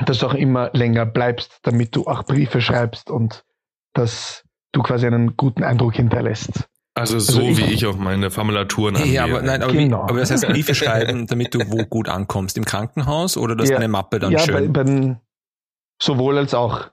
[0.04, 3.44] dass du auch immer länger bleibst, damit du auch Briefe schreibst und
[3.92, 6.68] dass du quasi einen guten Eindruck hinterlässt.
[6.96, 9.12] Also so Also ich- wie ich auf meine Formulaturen angehe.
[9.14, 10.04] ja, aber nein, aber, Genau.
[10.06, 13.68] wie, aber das heißt Briefe schreiben, damit du wo gut ankommst, im Krankenhaus oder dass
[13.68, 13.76] Ja.
[13.76, 14.72] deine Mappe dann ja, bei, schön.
[14.72, 15.20] bei den,
[16.00, 16.88] sowohl als auch.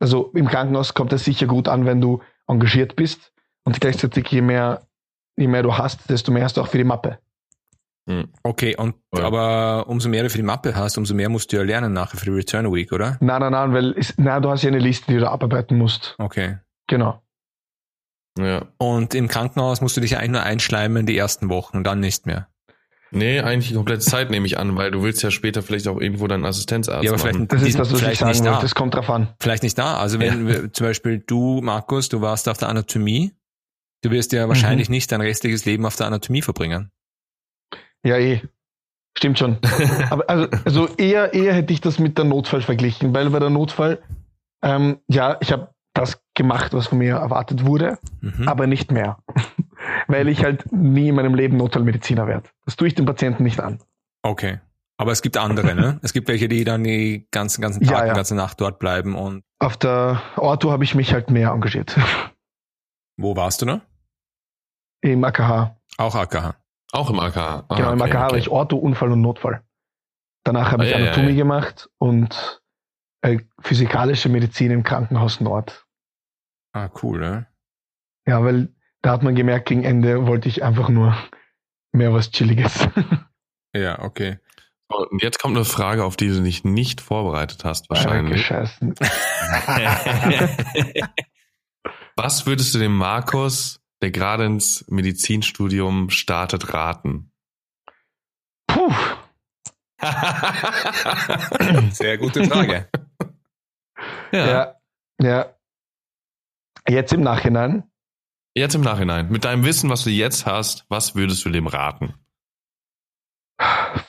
[0.00, 3.32] Also im Krankenhaus kommt es sicher gut an, wenn du engagiert bist
[3.64, 4.82] und gleichzeitig je mehr,
[5.36, 7.18] je mehr du hast, desto mehr hast du auch für die Mappe.
[8.42, 9.24] Okay, und Ja.
[9.24, 12.16] aber umso mehr du für die Mappe hast, umso mehr musst du ja lernen nachher
[12.16, 13.18] für die Return Week, oder?
[13.20, 16.14] Nein, nein, nein, weil es, nein, du hast ja eine Liste, die du abarbeiten musst.
[16.18, 16.56] Okay.
[16.86, 17.22] Genau.
[18.38, 18.66] Ja.
[18.78, 22.24] Und im Krankenhaus musst du dich eigentlich nur einschleimen die ersten Wochen und dann nicht
[22.26, 22.48] mehr.
[23.10, 25.98] Nee, eigentlich die komplette Zeit nehme ich an, weil du willst ja später vielleicht auch
[26.00, 27.32] irgendwo deinen Assistenzarzt Ja, aber machen.
[27.48, 28.52] vielleicht- Das Die ist das, was ich vielleicht sagen nicht wollte.
[28.56, 28.60] da.
[28.60, 29.28] Das kommt drauf an.
[29.40, 29.96] Vielleicht nicht da.
[29.96, 33.32] Also wenn wir, zum Beispiel du, Markus, du warst auf der Anatomie,
[34.02, 36.90] du wirst ja wahrscheinlich nicht dein restliches Leben auf der Anatomie verbringen.
[38.04, 38.42] Ja, eh.
[39.16, 39.58] Stimmt schon.
[40.10, 43.50] Aber also, also eher, eher hätte ich das mit der Notfall verglichen, weil bei der
[43.50, 44.00] Notfall,
[44.62, 48.46] ähm, ja, ich habe das gemacht, was von mir erwartet wurde, Mhm.
[48.48, 49.18] aber nicht mehr.
[50.06, 52.48] weil ich halt nie in meinem Leben Notfallmediziner werde.
[52.64, 53.80] Das tue ich dem Patienten nicht an.
[54.22, 54.60] Okay.
[55.00, 56.00] Aber es gibt andere, ne?
[56.02, 58.12] Es gibt welche, die dann die ganzen, ganzen Tag Ja, ja.
[58.14, 61.96] ganze Nacht dort bleiben und Auf der Orto habe ich mich halt mehr engagiert.
[63.16, 63.80] wo warst du da?
[65.00, 65.76] Im AKH.
[65.98, 66.54] Auch AKH.
[66.92, 67.64] Auch im AKH.
[67.68, 68.38] Ah, genau, im okay, AKH war okay.
[68.38, 69.62] ich Orto, Unfall und Notfall.
[70.44, 71.36] Danach habe Ah, ich ja, ja, Anatomie ja.
[71.36, 72.62] gemacht und
[73.22, 75.86] äh, physikalische Medizin im Krankenhaus Nord.
[76.72, 77.46] Ah, cool, ne?
[78.26, 81.16] Ja, weil da hat man gemerkt, gegen Ende wollte ich einfach nur
[81.92, 82.88] mehr was Chilliges.
[83.76, 84.38] Ja, okay.
[84.88, 88.50] Und jetzt kommt eine Frage, auf die du dich nicht vorbereitet hast, wahrscheinlich.
[92.16, 97.32] Was würdest du dem Markus, der gerade ins Medizinstudium startet, raten?
[98.66, 98.92] Puh.
[101.90, 102.88] Sehr gute Frage.
[104.32, 104.74] Ja.
[105.20, 105.54] ja.
[106.88, 107.84] Jetzt im Nachhinein.
[108.54, 112.14] Jetzt im Nachhinein, mit deinem Wissen, was du jetzt hast, was würdest du dem raten?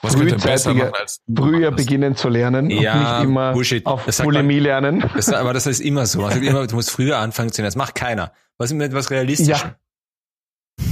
[0.02, 3.24] Was könnte er besser Frühzeitiger, machen als du früher beginnen zu lernen Ja, und nicht
[3.24, 3.86] immer Bullshit.
[3.86, 5.04] auf Das Bulimie lernen.
[5.16, 6.22] Das, aber das ist immer so.
[6.22, 7.70] Man sagt immer, du musst früher anfangen zu lernen.
[7.70, 8.32] Das macht keiner.
[8.58, 9.72] Was ist mit etwas Realistischem?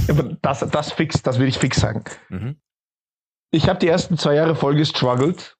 [0.08, 2.02] Aber das, das fix, das will ich fix sagen.
[2.28, 2.56] Mhm.
[3.50, 5.56] Ich habe die ersten zwei Jahre voll gestruggelt,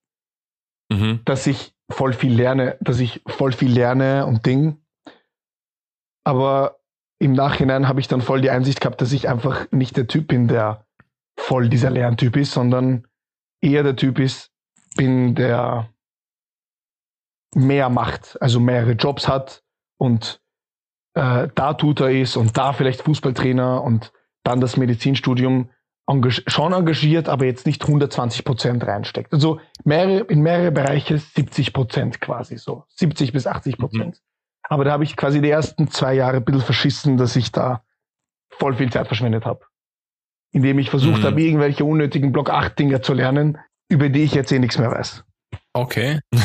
[0.90, 1.20] Mhm.
[1.24, 4.78] dass ich voll viel lerne, dass ich voll viel lerne und Ding.
[6.24, 6.80] Aber
[7.18, 10.28] im Nachhinein habe ich dann voll die Einsicht gehabt, dass ich einfach nicht der Typ
[10.28, 10.86] bin, der
[11.38, 13.06] voll dieser Lerntyp ist, sondern
[13.60, 14.50] eher der Typ ist,
[14.96, 15.88] bin, der
[17.54, 19.62] mehr macht, also mehrere Jobs hat
[19.96, 20.42] und
[21.14, 25.70] äh, da Tutor ist und da vielleicht Fußballtrainer und dann das Medizinstudium
[26.06, 29.32] engag schon engagiert, aber jetzt nicht 120 Prozent reinsteckt.
[29.32, 32.84] Also mehrere, in mehrere Bereiche 70 Prozent quasi so.
[32.88, 34.20] 70 bis 80 Prozent.
[34.62, 37.84] Aber da habe ich quasi die ersten zwei Jahre ein bisschen verschissen, dass ich da
[38.50, 39.67] voll viel Zeit verschwendet habe.
[40.52, 41.24] Indem ich versucht Mhm.
[41.24, 43.58] habe, irgendwelche unnötigen Block 8 Dinger zu lernen,
[43.88, 45.24] über die ich jetzt eh nichts mehr weiß.
[45.72, 46.20] Okay.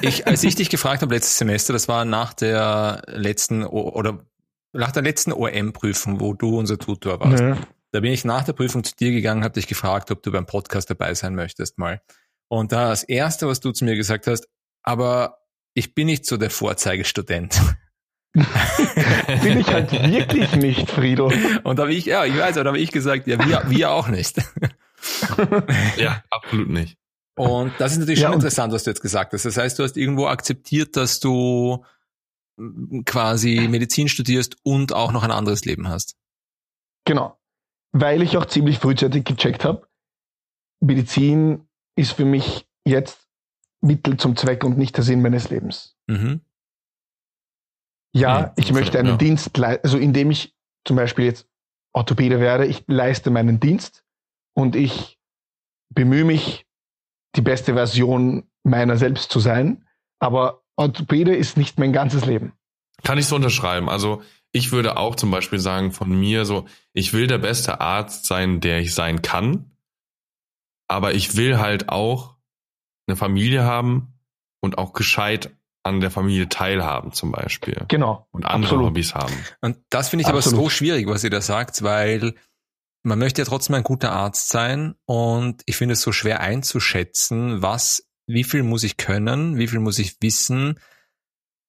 [0.00, 4.24] Ich, als ich dich gefragt habe letztes Semester, das war nach der letzten O- oder
[4.72, 7.42] nach der letzten OM-Prüfung, wo du unser Tutor warst.
[7.42, 7.58] Mhm.
[7.92, 10.46] Da bin ich nach der Prüfung zu dir gegangen, habe dich gefragt, ob du beim
[10.46, 12.00] Podcast dabei sein möchtest mal.
[12.48, 14.48] Und da das Erste, was du zu mir gesagt hast,
[14.82, 15.38] aber
[15.74, 17.60] ich bin nicht so der Vorzeigestudent.
[18.34, 21.32] Bin ich halt wirklich nicht, Frido.
[21.62, 23.90] Und da habe ich, ja, ich weiß, aber da habe ich gesagt, ja, wir, wir
[23.90, 24.38] auch nicht.
[25.96, 26.98] ja, absolut nicht.
[27.36, 29.44] Und das ist natürlich ja, schon interessant, was du jetzt gesagt hast.
[29.44, 31.84] Das heißt, du hast irgendwo akzeptiert, dass du
[33.04, 36.16] quasi Medizin studierst und auch noch ein anderes Leben hast.
[37.04, 37.38] Genau.
[37.92, 39.86] Weil ich auch ziemlich frühzeitig gecheckt habe,
[40.80, 43.28] Medizin ist für mich jetzt
[43.80, 45.96] Mittel zum Zweck und nicht der Sinn meines Lebens.
[46.06, 46.40] Mhm.
[48.14, 49.16] Ja, ja ich möchte einen ja.
[49.16, 50.54] Dienst, also indem ich
[50.86, 51.48] zum Beispiel jetzt
[51.92, 54.04] Orthopäde werde, ich leiste meinen Dienst
[54.54, 55.18] und ich
[55.90, 56.66] bemühe mich,
[57.36, 59.86] die beste Version meiner selbst zu sein,
[60.20, 62.52] aber Orthopäde ist nicht mein ganzes Leben.
[63.02, 63.88] Kann ich so unterschreiben.
[63.88, 64.22] Also
[64.52, 68.60] ich würde auch zum Beispiel sagen von mir so, ich will der beste Arzt sein,
[68.60, 69.72] der ich sein kann,
[70.88, 72.36] aber ich will halt auch
[73.06, 74.14] eine Familie haben
[74.60, 77.84] und auch gescheit an der Familie teilhaben zum Beispiel.
[77.88, 78.26] Genau.
[78.32, 78.86] Und andere absolut.
[78.86, 79.34] Hobbys haben.
[79.60, 80.54] Und das finde ich absolut.
[80.54, 82.34] aber so schwierig, was ihr da sagt, weil
[83.02, 87.60] man möchte ja trotzdem ein guter Arzt sein und ich finde es so schwer einzuschätzen,
[87.60, 90.80] was, wie viel muss ich können, wie viel muss ich wissen,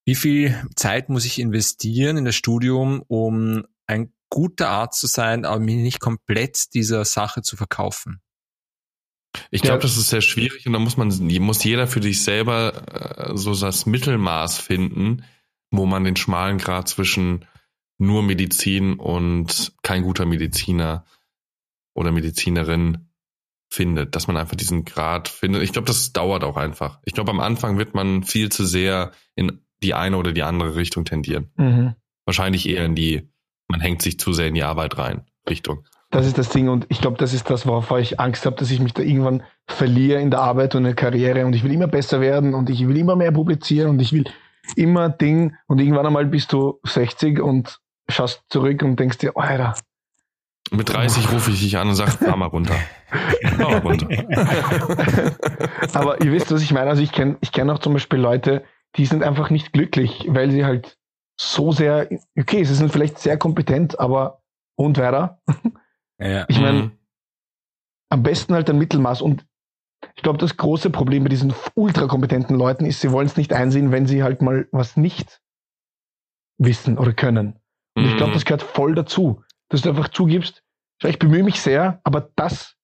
[0.05, 5.43] wie viel Zeit muss ich investieren in das Studium, um ein guter Arzt zu sein,
[5.43, 8.21] aber mich nicht komplett dieser Sache zu verkaufen.
[9.51, 9.81] Ich glaube, ja.
[9.81, 11.09] das ist sehr schwierig und da muss man,
[11.41, 15.23] muss jeder für sich selber äh, so das Mittelmaß finden,
[15.71, 17.45] wo man den schmalen Grad zwischen
[17.97, 21.05] nur Medizin und kein guter Mediziner
[21.93, 23.09] oder Medizinerin
[23.69, 25.63] findet, dass man einfach diesen Grad findet.
[25.63, 26.99] Ich glaube, das dauert auch einfach.
[27.05, 30.75] Ich glaube, am Anfang wird man viel zu sehr in die eine oder die andere
[30.75, 31.51] Richtung tendieren.
[31.57, 31.95] Mhm.
[32.25, 33.29] Wahrscheinlich eher in die,
[33.67, 35.85] man hängt sich zu sehr in die Arbeit rein, Richtung.
[36.11, 38.71] Das ist das Ding und ich glaube, das ist das, wovor ich Angst habe, dass
[38.71, 41.73] ich mich da irgendwann verliere in der Arbeit und in der Karriere und ich will
[41.73, 44.25] immer besser werden und ich will immer mehr publizieren und ich will
[44.75, 49.41] immer Ding und irgendwann einmal bist du 60 und schaust zurück und denkst dir, oh,
[49.41, 49.75] Alter.
[50.71, 52.75] Mit 30 rufe ich dich an und sage, fahr mal runter.
[53.57, 54.07] mal runter.
[55.93, 56.89] Aber ihr wisst, was ich meine.
[56.89, 58.63] Also ich kenne ich kenn auch zum Beispiel Leute,
[58.95, 60.97] die sind einfach nicht glücklich, weil sie halt
[61.39, 64.41] so sehr, okay, sie sind vielleicht sehr kompetent, aber
[64.75, 65.41] und weiter.
[66.19, 66.45] Ja.
[66.47, 66.91] Ich meine, mhm.
[68.09, 69.21] am besten halt ein Mittelmaß.
[69.21, 69.45] Und
[70.15, 73.91] ich glaube, das große Problem bei diesen ultrakompetenten Leuten ist, sie wollen es nicht einsehen,
[73.91, 75.41] wenn sie halt mal was nicht
[76.57, 77.59] wissen oder können.
[77.95, 78.09] Und mhm.
[78.09, 80.63] ich glaube, das gehört voll dazu, dass du einfach zugibst,
[81.03, 82.75] ich bemühe mich sehr, aber das,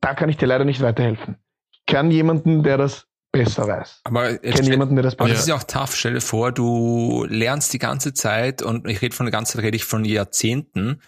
[0.00, 1.36] da kann ich dir leider nicht weiterhelfen.
[1.70, 4.00] Ich kann jemanden, der das besser weiß.
[4.04, 5.96] Aber kenne jemanden, der das besser Aber das ist ja auch tough.
[5.96, 9.64] Stell dir vor, du lernst die ganze Zeit und ich rede von der ganzen Zeit,
[9.64, 11.00] rede ich von Jahrzehnten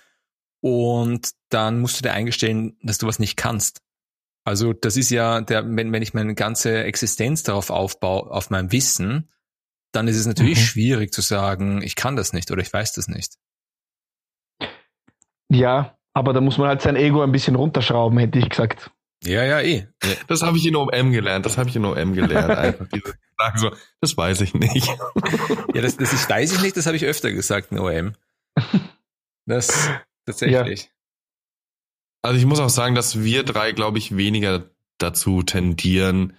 [0.65, 3.83] und dann musst du dir eingestehen, dass du was nicht kannst.
[4.45, 8.73] Also das ist ja der, wenn, wenn ich meine ganze Existenz darauf aufbaue, auf meinem
[8.73, 9.31] Wissen,
[9.93, 10.63] dann ist es natürlich mhm.
[10.63, 13.35] schwierig zu sagen, ich kann das nicht oder ich weiß das nicht.
[15.51, 18.91] Ja, aber da muss man halt sein Ego ein bisschen runterschrauben, hätte ich gesagt.
[19.23, 19.87] Ja, ja, eh.
[20.29, 21.45] Das habe ich in OM gelernt.
[21.45, 22.51] Das habe ich in OM gelernt.
[22.57, 23.15] Einfach diese
[23.57, 24.87] so, das weiß ich nicht.
[25.75, 28.15] Ja, das, das ist, weiß ich nicht, das habe ich öfter gesagt in OM.
[29.47, 29.91] Das,
[30.27, 30.83] Tatsächlich.
[30.83, 30.89] Ja.
[32.23, 36.35] Also ich muss auch sagen, dass wir drei, glaube ich, weniger dazu tendieren,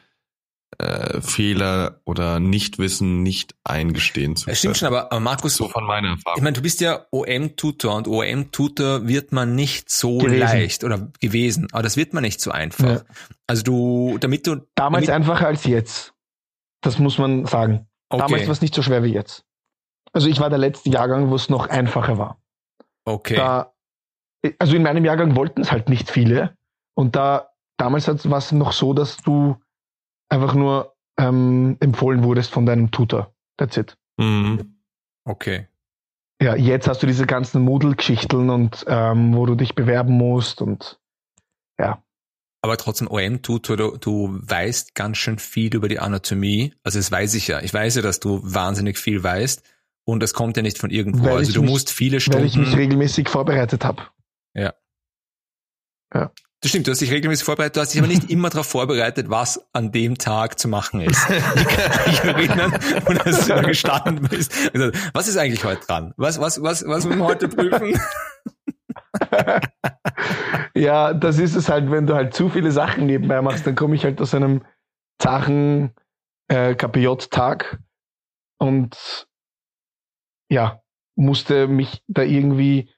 [0.77, 4.53] äh, Fehler oder Nichtwissen nicht eingestehen zu können.
[4.53, 6.37] Es stimmt schon, aber, aber Markus, so von meiner Erfahrung.
[6.37, 10.39] Ich meine, du bist ja OM-Tutor und OM-Tutor wird man nicht so gewesen.
[10.39, 12.89] leicht oder gewesen, aber das wird man nicht so einfach.
[12.89, 13.01] Ja.
[13.47, 16.13] Also du, damit du damals damit, einfacher als jetzt.
[16.81, 17.87] Das muss man sagen.
[18.09, 18.21] Okay.
[18.21, 19.45] Damals war es nicht so schwer wie jetzt.
[20.13, 22.41] Also ich war der letzte Jahrgang, wo es noch einfacher war.
[23.05, 23.35] Okay.
[23.35, 23.74] Da
[24.59, 26.55] also in meinem Jahrgang wollten es halt nicht viele.
[26.93, 29.57] Und da damals war es noch so, dass du
[30.29, 33.33] einfach nur ähm, empfohlen wurdest von deinem Tutor.
[33.57, 33.97] That's it.
[34.17, 34.77] Mhm.
[35.23, 35.67] Okay.
[36.41, 40.99] Ja, jetzt hast du diese ganzen Moodle-Geschichten und ähm, wo du dich bewerben musst und
[41.79, 42.03] ja.
[42.61, 46.73] Aber trotzdem OM-Tutor, du, du weißt ganz schön viel über die Anatomie.
[46.83, 47.61] Also das weiß ich ja.
[47.61, 49.63] Ich weiß ja, dass du wahnsinnig viel weißt
[50.03, 51.25] und es kommt ja nicht von irgendwo.
[51.25, 52.39] Weil also du musst viele Stunden.
[52.39, 54.03] Weil ich mich regelmäßig vorbereitet habe.
[54.55, 54.73] Ja.
[56.13, 56.31] Ja.
[56.61, 59.29] Das stimmt, du hast dich regelmäßig vorbereitet, du hast dich aber nicht immer darauf vorbereitet,
[59.29, 61.27] was an dem Tag zu machen ist.
[62.07, 62.73] Ich kann mich erinnern,
[63.07, 64.51] und als du gestanden bist.
[64.73, 66.13] Also, was ist eigentlich heute dran?
[66.17, 67.99] Was, was, was, was müssen wir heute prüfen?
[70.75, 73.95] ja, das ist es halt, wenn du halt zu viele Sachen nebenbei machst, dann komme
[73.95, 74.63] ich halt aus einem
[75.21, 75.93] Sachen
[76.47, 77.79] äh, KPJ-Tag
[78.57, 79.27] und
[80.49, 80.81] ja,
[81.15, 82.91] musste mich da irgendwie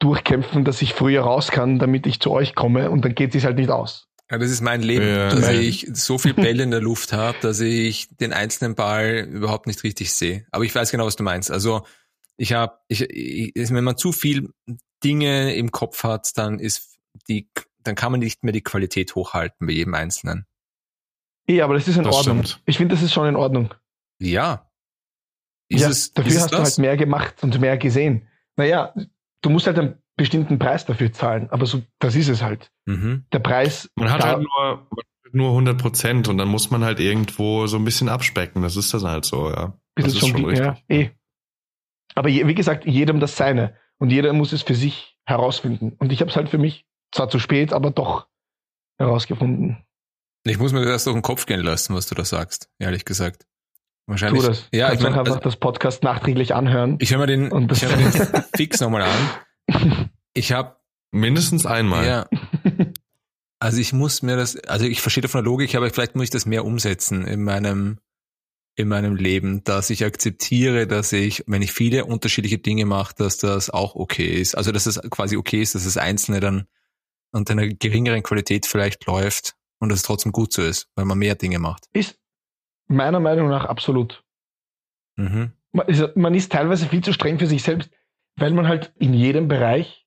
[0.00, 3.44] durchkämpfen, dass ich früher raus kann, damit ich zu euch komme und dann geht es
[3.44, 4.08] halt nicht aus.
[4.30, 5.28] Ja, das ist mein Leben, Ja.
[5.30, 9.66] dass ich so viel Bälle in der Luft habe, dass ich den einzelnen Ball überhaupt
[9.66, 10.46] nicht richtig sehe.
[10.52, 11.50] Aber ich weiß genau, was du meinst.
[11.50, 11.84] Also
[12.36, 14.50] ich habe, ich, ich, wenn man zu viel
[15.02, 16.98] Dinge im Kopf hat, dann ist
[17.28, 17.50] die,
[17.82, 20.46] dann kann man nicht mehr die Qualität hochhalten bei jedem Einzelnen.
[21.48, 22.44] Eh, aber das ist in Das Ordnung.
[22.44, 22.62] stimmt.
[22.66, 23.74] Ich finde, das ist schon in Ordnung.
[24.20, 24.70] Ja.
[25.68, 26.68] Ist ja, es, dafür hast du das?
[26.70, 28.28] halt mehr gemacht und mehr gesehen.
[28.56, 28.94] Naja,
[29.42, 32.70] du musst halt einen bestimmten Preis dafür zahlen, aber so, das ist es halt.
[32.86, 33.24] Mhm.
[33.32, 33.88] Der Preis.
[33.96, 37.00] Man hat da- halt nur, man hat nur 100 Prozent und dann muss man halt
[37.00, 38.62] irgendwo so ein bisschen abspecken.
[38.62, 39.78] Das ist das halt so, ja.
[39.96, 40.84] Das ist schon, schon die- ja, richtig.
[40.90, 41.10] eh.
[42.14, 43.76] Aber je, wie gesagt, jedem das seine.
[43.98, 45.92] Und jeder muss es für sich herausfinden.
[45.98, 48.26] Und ich habe es halt für mich, zwar zu spät, aber doch
[48.98, 49.78] herausgefunden.
[50.44, 53.46] Ich muss mir das durch den Kopf gehen lassen, was du da sagst, ehrlich gesagt.
[54.10, 54.42] Wahrscheinlich.
[54.42, 54.68] Tu das.
[54.72, 56.96] Ja, ich Kannst auch meine, einfach also, das Podcast nachträglich anhören.
[57.00, 60.10] ich höre mir den, Und ich hör mir den Fix nochmal an.
[60.32, 60.76] Ich habe
[61.12, 62.06] Mindestens einmal.
[62.06, 62.28] Ja.
[63.62, 66.30] Also ich muss mir das, also ich verstehe davon der Logik, aber vielleicht muss ich
[66.30, 67.98] das mehr umsetzen in meinem,
[68.74, 73.36] in meinem Leben, dass ich akzeptiere, dass ich, wenn ich viele unterschiedliche Dinge mache, dass
[73.36, 74.54] das auch okay ist.
[74.54, 76.68] Also dass es quasi okay ist, dass das Einzelne dann
[77.32, 81.18] unter einer geringeren Qualität vielleicht läuft und dass es trotzdem gut so ist, weil man
[81.18, 81.84] mehr Dinge macht.
[81.92, 82.19] Ist
[82.90, 84.22] meiner Meinung nach absolut.
[85.16, 85.52] Mhm.
[85.72, 87.90] Man ist, man ist teilweise viel zu streng für sich selbst,
[88.36, 90.06] weil man halt in jedem Bereich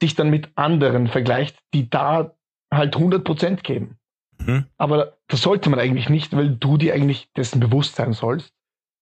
[0.00, 2.34] sich dann mit anderen vergleicht, die da
[2.72, 3.98] halt 100% geben.
[4.38, 4.66] Mhm.
[4.76, 8.52] Aber das sollte man eigentlich nicht, weil du dir eigentlich dessen bewusst sein sollst,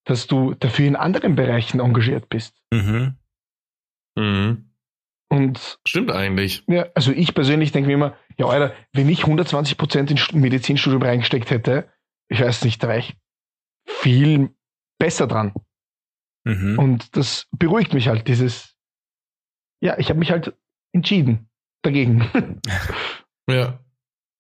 [0.05, 2.57] dass du dafür in anderen Bereichen engagiert bist.
[2.73, 3.17] Mhm.
[4.17, 4.71] Mhm.
[5.29, 6.63] Und Stimmt eigentlich.
[6.69, 11.03] ja, also ich persönlich denke mir immer, ja, Alter, wenn ich 120% ins Stu- Medizinstudium
[11.03, 11.89] reingesteckt hätte,
[12.29, 13.17] ich weiß nicht, da wäre ich
[13.87, 14.55] viel
[14.99, 15.55] besser dran.
[16.45, 16.79] Mhm.
[16.79, 18.75] Und das beruhigt mich halt, dieses,
[19.81, 20.55] ja, ich habe mich halt
[20.93, 21.49] entschieden
[21.83, 22.31] dagegen.
[23.47, 23.79] Ja.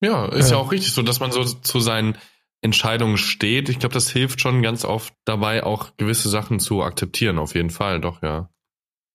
[0.00, 0.56] Ja, ist ja.
[0.56, 0.62] Ja.
[0.62, 2.16] auch richtig so, dass man so zu seinen
[2.62, 3.68] Entscheidungen steht.
[3.68, 7.68] Ich glaube, das hilft schon ganz oft dabei, auch gewisse Sachen zu akzeptieren, auf jeden
[7.68, 8.00] Fall.
[8.00, 8.48] Doch, ja.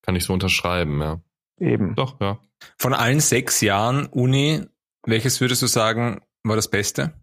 [0.04, 1.22] Kann ich so unterschreiben, ja.
[1.60, 1.96] Eben.
[1.96, 2.40] Doch, ja.
[2.78, 4.64] Von allen sechs Jahren Uni,
[5.04, 7.14] welches würdest du sagen, war das Beste?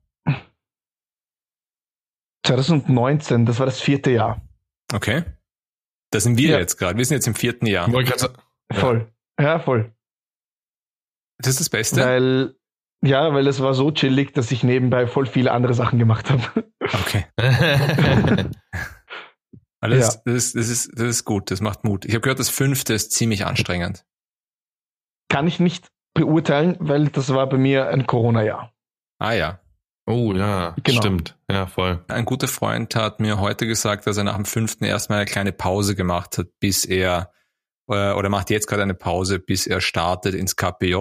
[2.46, 4.40] 2019, das war das vierte Jahr.
[4.92, 5.24] Okay.
[6.10, 6.58] Da sind wir Ja.
[6.58, 6.96] jetzt gerade.
[6.98, 7.90] Wir sind jetzt im vierten Jahr.
[8.16, 8.30] Sa-
[8.72, 8.78] Ja.
[8.80, 9.12] Voll.
[9.40, 9.92] Ja, voll.
[11.38, 12.00] Das ist das Beste?
[12.00, 12.56] Weil,
[13.04, 16.64] ja, weil es war so chillig, dass ich nebenbei voll viele andere Sachen gemacht habe.
[16.80, 17.26] Okay.
[19.80, 22.04] Alles, das, ist, das, ist, das ist gut, das macht Mut.
[22.06, 24.04] Ich habe gehört, das fünfte ist ziemlich anstrengend.
[25.28, 28.72] Kann ich nicht beurteilen, weil das war bei mir ein Corona-Jahr.
[29.18, 29.60] Ah ja.
[30.06, 31.00] Oh, ja, Genau.
[31.00, 31.36] stimmt.
[31.50, 32.04] Ja, voll.
[32.08, 35.52] Ein guter Freund hat mir heute gesagt, dass er nach dem fünften erstmal eine kleine
[35.52, 37.30] Pause gemacht hat, bis er,
[37.88, 40.96] äh, oder macht jetzt gerade eine Pause, bis er startet ins KPJ.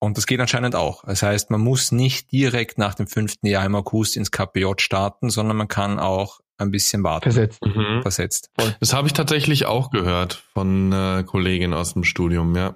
[0.00, 1.04] Und das geht anscheinend auch.
[1.04, 5.30] Das heißt, man muss nicht direkt nach dem fünften Jahr im August ins KPJ starten,
[5.30, 7.24] sondern man kann auch ein bisschen warten.
[7.30, 7.64] Versetzt.
[7.64, 8.02] Mhm.
[8.02, 8.50] Versetzt.
[8.80, 12.74] Das habe ich tatsächlich auch gehört von äh, Kollegin aus dem Studium, ja.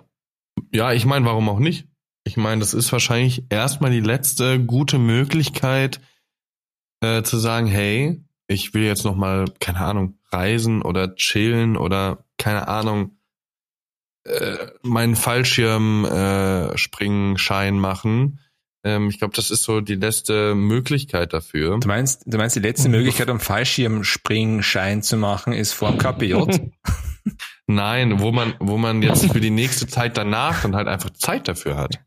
[0.72, 1.88] Ja, ich meine, warum auch nicht?
[2.26, 6.00] Ich meine, das ist wahrscheinlich erstmal die letzte gute Möglichkeit
[7.00, 12.24] äh, zu sagen, hey, ich will jetzt noch mal, keine Ahnung, reisen oder chillen oder
[12.36, 13.16] keine Ahnung,
[14.24, 18.40] äh, meinen Fallschirm äh, Springschein machen.
[18.82, 21.78] Ähm, ich glaube, das ist so die letzte Möglichkeit dafür.
[21.78, 22.96] Du meinst, du meinst, die letzte Mhm.
[22.96, 26.34] Möglichkeit, um Fallschirmspringschein zu machen, ist vor dem KPJ?
[27.68, 31.46] Nein, wo man, wo man jetzt für die nächste Zeit danach dann halt einfach Zeit
[31.46, 32.00] dafür hat.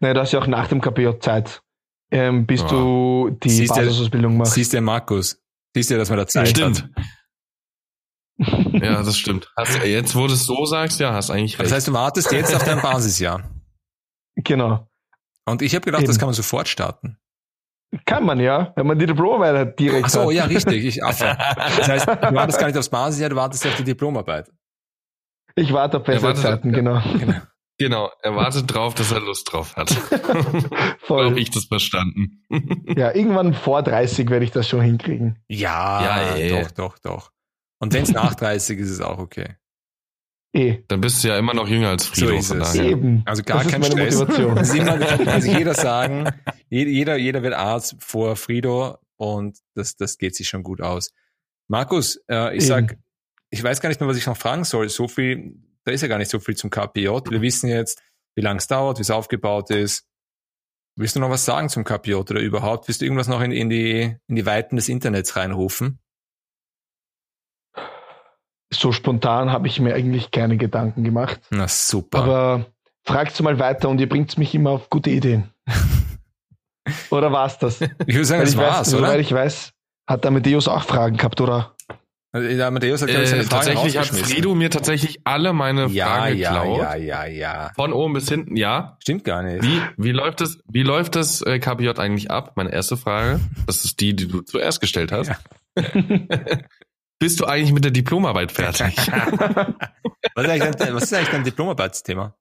[0.00, 1.62] Naja, du hast ja auch nach dem KPJ Zeit,
[2.10, 2.68] ähm, bis Ja.
[2.68, 4.52] du die Siehst du- Basisausbildung machst.
[4.54, 5.42] Siehst du, Markus?
[5.74, 6.82] Siehst du, dass man da Zeit stimmt.
[6.82, 7.04] hat?
[8.82, 9.50] Ja, das stimmt.
[9.56, 11.66] Hast, jetzt, wo du es so sagst, ja, hast eigentlich recht.
[11.66, 13.50] Das heißt, du wartest jetzt auf dein Basisjahr.
[14.36, 14.86] Genau.
[15.46, 16.18] Und ich habe gedacht, das Eben.
[16.18, 17.16] kann man sofort starten.
[18.04, 20.32] Kann man ja, wenn man die Diplomarbeit hat direkt Ach so, hat.
[20.32, 20.84] ja, richtig.
[20.84, 21.36] Ich Affe.
[21.78, 24.50] Das heißt, du wartest gar nicht aufs Basisjahr, du wartest auf die Diplomarbeit.
[25.54, 27.00] Ich warte auf bessere Ja, warte, Zeiten, genau.
[27.78, 29.90] Genau, er wartet drauf, dass er Lust drauf hat.
[29.90, 30.00] so
[31.00, 31.26] Voll.
[31.26, 32.42] habe ich das verstanden.
[32.96, 35.38] Ja, irgendwann vor 30 werde ich das schon hinkriegen.
[35.48, 36.48] Ja, Ja, ey.
[36.50, 37.32] doch, doch, doch.
[37.78, 39.56] Und wenn es nach 30 ist, ist es auch okay.
[40.54, 40.78] Eh.
[40.88, 42.72] Dann bist du ja immer noch jünger als Frido, So ist von es.
[42.72, 42.90] daher.
[42.90, 43.22] Eben.
[43.26, 44.28] Also gar das kein ist meine Stress.
[44.28, 44.80] Motivation.
[45.26, 46.30] Immer, also jeder sagen,
[46.70, 51.12] jeder, jeder, jeder wird Arzt vor Frido und das, das geht sich schon gut aus.
[51.68, 52.66] Markus, äh, ich Eben.
[52.68, 52.96] sag,
[53.50, 54.88] ich weiß gar nicht mehr, was ich noch fragen soll.
[54.88, 55.56] So viel,
[55.86, 57.08] da ist ja gar nicht so viel zum KPJ.
[57.30, 58.02] Wir wissen jetzt,
[58.34, 60.04] wie lange es dauert, wie es aufgebaut ist.
[60.96, 62.88] Willst du noch was sagen zum KPJ oder überhaupt?
[62.88, 66.00] Willst du irgendwas noch in, in, die, in die Weiten des Internets reinrufen?
[68.72, 71.40] So spontan habe ich mir eigentlich keine Gedanken gemacht.
[71.50, 72.18] Na super.
[72.18, 72.66] Aber
[73.04, 75.52] fragt mal weiter und ihr bringt mich immer auf gute Ideen.
[77.10, 77.80] Oder war's das?
[77.80, 79.06] Ich würde sagen, Weil das war's, weiß, oder?
[79.06, 79.72] Soweit ich weiß,
[80.08, 81.75] hat Amadeus auch Fragen gehabt, oder?
[82.40, 84.06] Der Amadeus hat, seine Äh, Fragen tatsächlich hat.
[84.06, 86.80] Fredo mir tatsächlich alle meine ja, Fragen ja, geklaut.
[86.80, 87.70] ja, ja, ja.
[87.74, 88.96] Von oben bis hinten, ja.
[89.00, 89.62] Stimmt gar nicht.
[89.62, 92.52] Wie, wie läuft das, wie läuft das äh, KPJ eigentlich ab?
[92.56, 93.40] Meine erste Frage.
[93.66, 95.32] Das ist die, die du zuerst gestellt hast.
[97.18, 98.94] Bist du eigentlich mit der Diplomarbeit fertig?
[100.34, 102.34] Was ist eigentlich dein, was ist eigentlich dein Diplomarbeitsthema?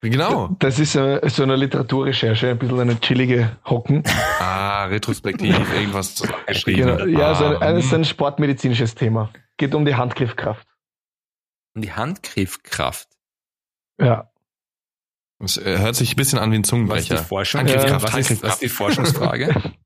[0.00, 0.48] Genau.
[0.58, 4.02] Das ist äh, so eine Literaturrecherche, ein bisschen eine chillige Hocken.
[4.40, 6.98] Ah, retrospektiv, irgendwas zusammengeschrieben.
[6.98, 7.18] Genau.
[7.18, 9.30] Ja, so ein, Ah, das ist ein sportmedizinisches Thema.
[9.56, 10.66] Geht um die Handgriffkraft.
[11.74, 13.08] Um die Handgriffkraft.
[14.00, 14.30] Ja.
[15.42, 17.16] Es äh, hört sich ein bisschen an wie ein Was ist die Zungenbrecher.
[17.18, 17.60] Forschung?
[17.60, 19.54] Handgriffkraft, was, ist, was ist die Forschungsfrage?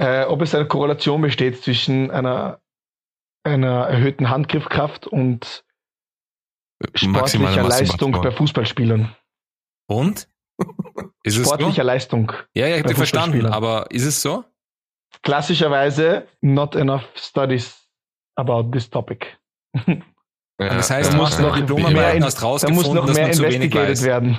[0.00, 2.60] Äh, ob es eine Korrelation besteht zwischen einer,
[3.42, 5.64] einer erhöhten Handgriffkraft und
[6.94, 8.30] sportlicher Leistung bei.
[8.30, 9.14] Fußballspielern.
[9.88, 10.28] Und?
[11.22, 11.54] Ist es so?
[11.54, 12.32] Sportlicher Leistung.
[12.54, 13.52] Ja, ja, ich bei habe verstanden, Fußballspielern.
[13.52, 14.44] aber ist es so?
[15.22, 17.88] Klassischerweise not enough studies
[18.36, 19.26] about this topic.
[20.60, 21.56] Ja, das heißt, da du hast noch
[21.90, 24.38] mehr in- hast Da muss noch mehr investigated werden.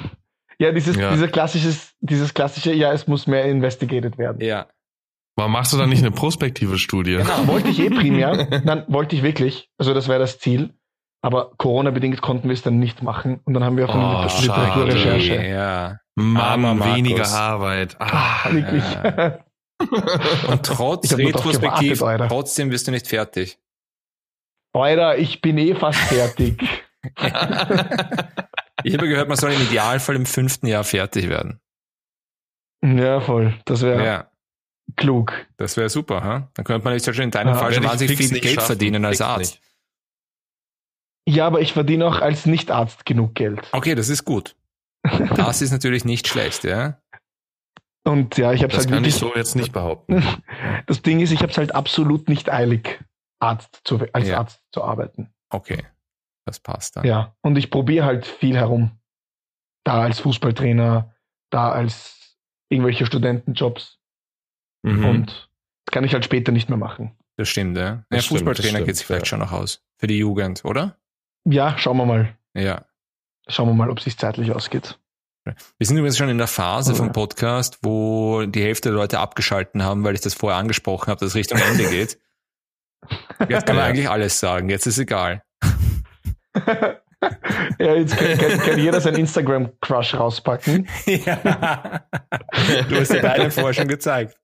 [0.59, 1.11] Ja, dieses, Ja.
[1.11, 4.41] Dieser klassisches, dieses klassische, ja, es muss mehr investigated werden.
[4.41, 4.67] Ja.
[5.37, 7.15] Warum machst du da nicht eine prospektive Studie?
[7.15, 8.61] Genau, wollte ich eh primär.
[8.65, 9.69] Nein, wollte ich wirklich.
[9.77, 10.73] Also das wäre das Ziel.
[11.21, 13.41] Aber Corona-bedingt konnten wir es dann nicht machen.
[13.43, 14.41] Und dann haben wir auf Oh.
[14.41, 15.45] Literaturrecherche.
[15.47, 15.99] Ja.
[16.15, 16.95] Mann, Markus.
[16.95, 17.95] weniger Arbeit.
[17.99, 18.43] Ah.
[18.45, 18.83] Ah, wirklich.
[20.49, 23.57] Und trotz Retrospektiv, gewartet, trotzdem wirst du nicht fertig.
[24.73, 26.61] Alter, ich bin eh fast fertig.
[28.83, 31.59] Ich habe gehört, man soll im Idealfall im fünften Jahr fertig werden.
[32.81, 33.53] ja, voll.
[33.65, 34.31] Das wäre Ja,
[34.95, 35.33] klug.
[35.57, 36.23] das wäre super.
[36.23, 36.49] Ha?
[36.53, 38.67] Dann könnte man jetzt schon in deinem Ja, Fall schon wahnsinnig viel Geld schaffen.
[38.67, 39.39] verdienen als Arzt.
[39.59, 39.61] nicht.
[41.29, 43.67] Ja, aber ich verdiene auch als Nichtarzt genug Geld.
[43.71, 44.55] Okay, das ist gut.
[45.35, 46.99] Das ist natürlich nicht schlecht, ja.
[48.03, 50.23] Und ja, ich habe Das halt kann ich so jetzt nicht behaupten.
[50.87, 52.99] Das Ding ist, ich habe es halt absolut nicht eilig,
[53.39, 54.39] Arzt zu, als Ja.
[54.39, 55.31] Arzt zu arbeiten.
[55.51, 55.85] Okay,
[56.45, 57.05] das passt dann.
[57.05, 58.99] Ja, und ich probiere halt viel herum.
[59.83, 61.13] Da als Fußballtrainer,
[61.51, 62.37] da als
[62.69, 63.99] irgendwelche Studentenjobs.
[64.81, 65.05] Mhm.
[65.05, 65.49] Und
[65.85, 67.15] das kann ich halt später nicht mehr machen.
[67.37, 68.03] Das stimmt, ja.
[68.11, 69.29] ja Fußballtrainer geht sich vielleicht ja.
[69.29, 69.83] schon noch aus.
[69.97, 70.97] Für die Jugend, oder?
[71.45, 72.37] Ja, schauen wir mal.
[72.53, 72.85] Ja.
[73.47, 74.99] Schauen wir mal, ob es sich zeitlich ausgeht.
[75.45, 76.97] Wir sind übrigens schon in der Phase Ja.
[76.97, 81.19] vom Podcast, wo die Hälfte der Leute abgeschalten haben, weil ich das vorher angesprochen habe,
[81.19, 82.19] dass es Richtung Ende geht.
[83.47, 84.69] Jetzt kann man eigentlich alles sagen.
[84.69, 85.41] Jetzt ist egal.
[87.79, 90.87] ja, jetzt kann, kann, kann jeder seinen Instagram-Crush rauspacken.
[91.05, 92.03] ja.
[92.89, 94.37] Du hast ja deinen vorher schon gezeigt.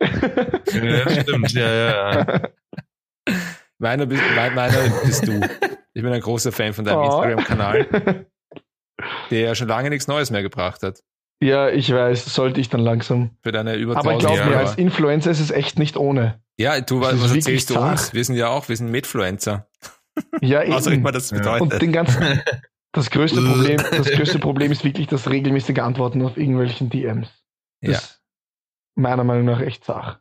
[0.00, 2.18] Ja, stimmt, ja, ja.
[2.18, 2.40] ja.
[3.78, 5.40] Meiner bist, mein, meiner bist du.
[5.94, 7.04] Ich bin ein großer Fan von deinem Oh.
[7.22, 8.26] Instagram-Kanal,
[9.30, 11.00] der ja schon lange nichts Neues mehr gebracht hat.
[11.42, 13.36] ja, ich weiß, sollte ich dann langsam.
[13.42, 16.40] Für deine über Aber 1000 glaub mir, als Influencer ist es echt nicht ohne.
[16.58, 18.12] Ja, du, Das was, erzählst du uns?
[18.14, 19.68] Wir sind ja auch, wir sind Medfluencer.
[20.40, 21.12] Ja, Was auch immer eben.
[21.14, 21.60] das bedeutet.
[21.72, 22.40] Und den ganzen,
[22.92, 27.28] das größte Problem, das größte Problem ist wirklich das regelmäßige Antworten auf irgendwelchen DMs.
[27.80, 27.98] Das Ja.
[27.98, 28.22] ist
[28.96, 30.20] meiner Meinung nach echt zach.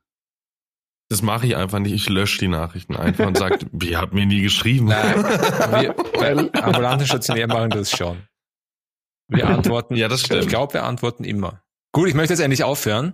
[1.10, 1.94] Das mache ich einfach nicht.
[1.94, 4.88] Ich lösche die Nachrichten einfach und sage, ihr habt mir nie geschrieben.
[4.88, 8.28] Nein, wir, bei ambulanten Stationär machen das schon.
[9.28, 9.96] Wir antworten.
[9.96, 10.48] Ja, das Ich stimmt.
[10.48, 11.62] glaube, wir antworten immer.
[11.94, 13.14] Gut, ich möchte jetzt endlich aufhören.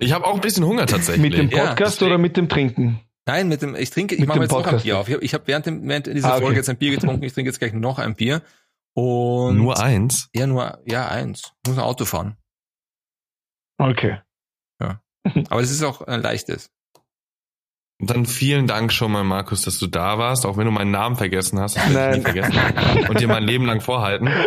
[0.00, 1.22] Ich habe auch ein bisschen Hunger tatsächlich.
[1.30, 3.00] mit dem Ja, Podcast deswegen- oder mit dem Trinken?
[3.26, 5.08] Nein, mit dem, ich trinke, ich mache jetzt noch ein Podcast Bier auf.
[5.08, 6.42] Ich habe ich hab während, dem, während dieser Ah, okay.
[6.44, 7.22] Folge jetzt ein Bier getrunken.
[7.24, 8.42] Ich trinke jetzt gleich noch ein Bier.
[8.94, 10.30] Und Nur eins.
[10.34, 11.52] ja, nur, ja, eins.
[11.64, 12.36] Ich muss ein Auto fahren.
[13.78, 14.20] Okay.
[15.50, 16.70] Aber es ist auch ein leichtes.
[18.00, 20.92] Und dann vielen Dank schon mal, Markus, dass du da warst, auch wenn du meinen
[20.92, 21.76] Namen vergessen hast.
[21.76, 22.34] Das werde ich Nein.
[22.50, 23.08] nie vergessen.
[23.10, 24.28] Und dir mein Leben lang vorhalten.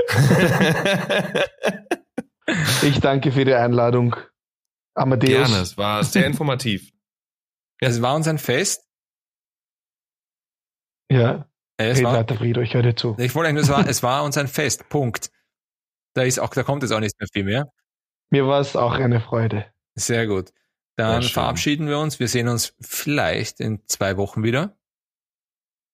[2.84, 4.16] Ich danke für die Einladung.
[4.96, 5.48] Amadeus.
[5.48, 6.92] Gerne, es war sehr informativ.
[7.82, 8.86] Ja, es war uns ein Fest.
[11.10, 13.16] Ja, Äh, Es red war, weiter, Frido, ich höre dir zu.
[13.20, 14.90] ich wollte eigentlich nur sagen, es war uns ein Fest.
[14.90, 15.32] Punkt.
[16.14, 17.72] Da ist auch, da kommt jetzt auch nicht mehr viel mehr.
[18.32, 19.66] Mir war es auch eine Freude.
[19.96, 20.52] Sehr gut.
[20.98, 22.20] Dann verabschieden wir uns.
[22.20, 24.76] Wir sehen uns vielleicht in zwei Wochen wieder.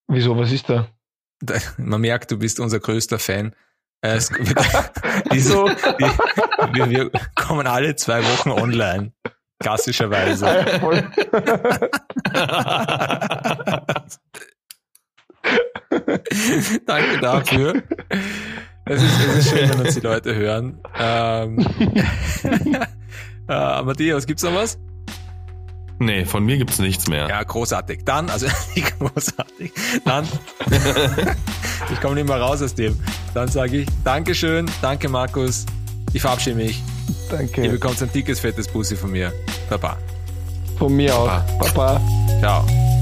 [0.07, 0.87] Wieso, was ist da?
[1.39, 3.53] Da- Man merkt, du bist unser größter Fan.
[4.01, 4.55] Äh, Es, wir,
[5.31, 9.13] diese, die, wir, wir kommen alle zwei Wochen online.
[9.59, 10.45] Klassischerweise.
[16.85, 17.83] Danke dafür.
[18.85, 20.79] Es ist, es ist schön, wenn uns die Leute hören.
[20.97, 21.57] Ähm,
[23.47, 24.77] äh, Matthias, gibt's noch was?
[25.99, 27.27] Nee, von mir gibt's nichts mehr.
[27.27, 28.01] Ja, großartig.
[28.05, 28.47] Dann, also
[28.99, 29.71] großartig.
[30.05, 30.27] Dann,
[31.91, 32.99] ich komme nicht mehr raus aus dem.
[33.33, 35.65] Dann sage ich Dankeschön, danke Markus.
[36.13, 36.83] Ich verabschiede mich.
[37.29, 37.63] Danke.
[37.63, 39.33] Ihr bekommt ein dickes, fettes Bussi von mir.
[39.69, 39.97] Baba.
[40.77, 41.25] Von mir auch.
[41.25, 41.71] Baba.
[41.73, 42.01] Baba.
[42.39, 42.96] Ciao.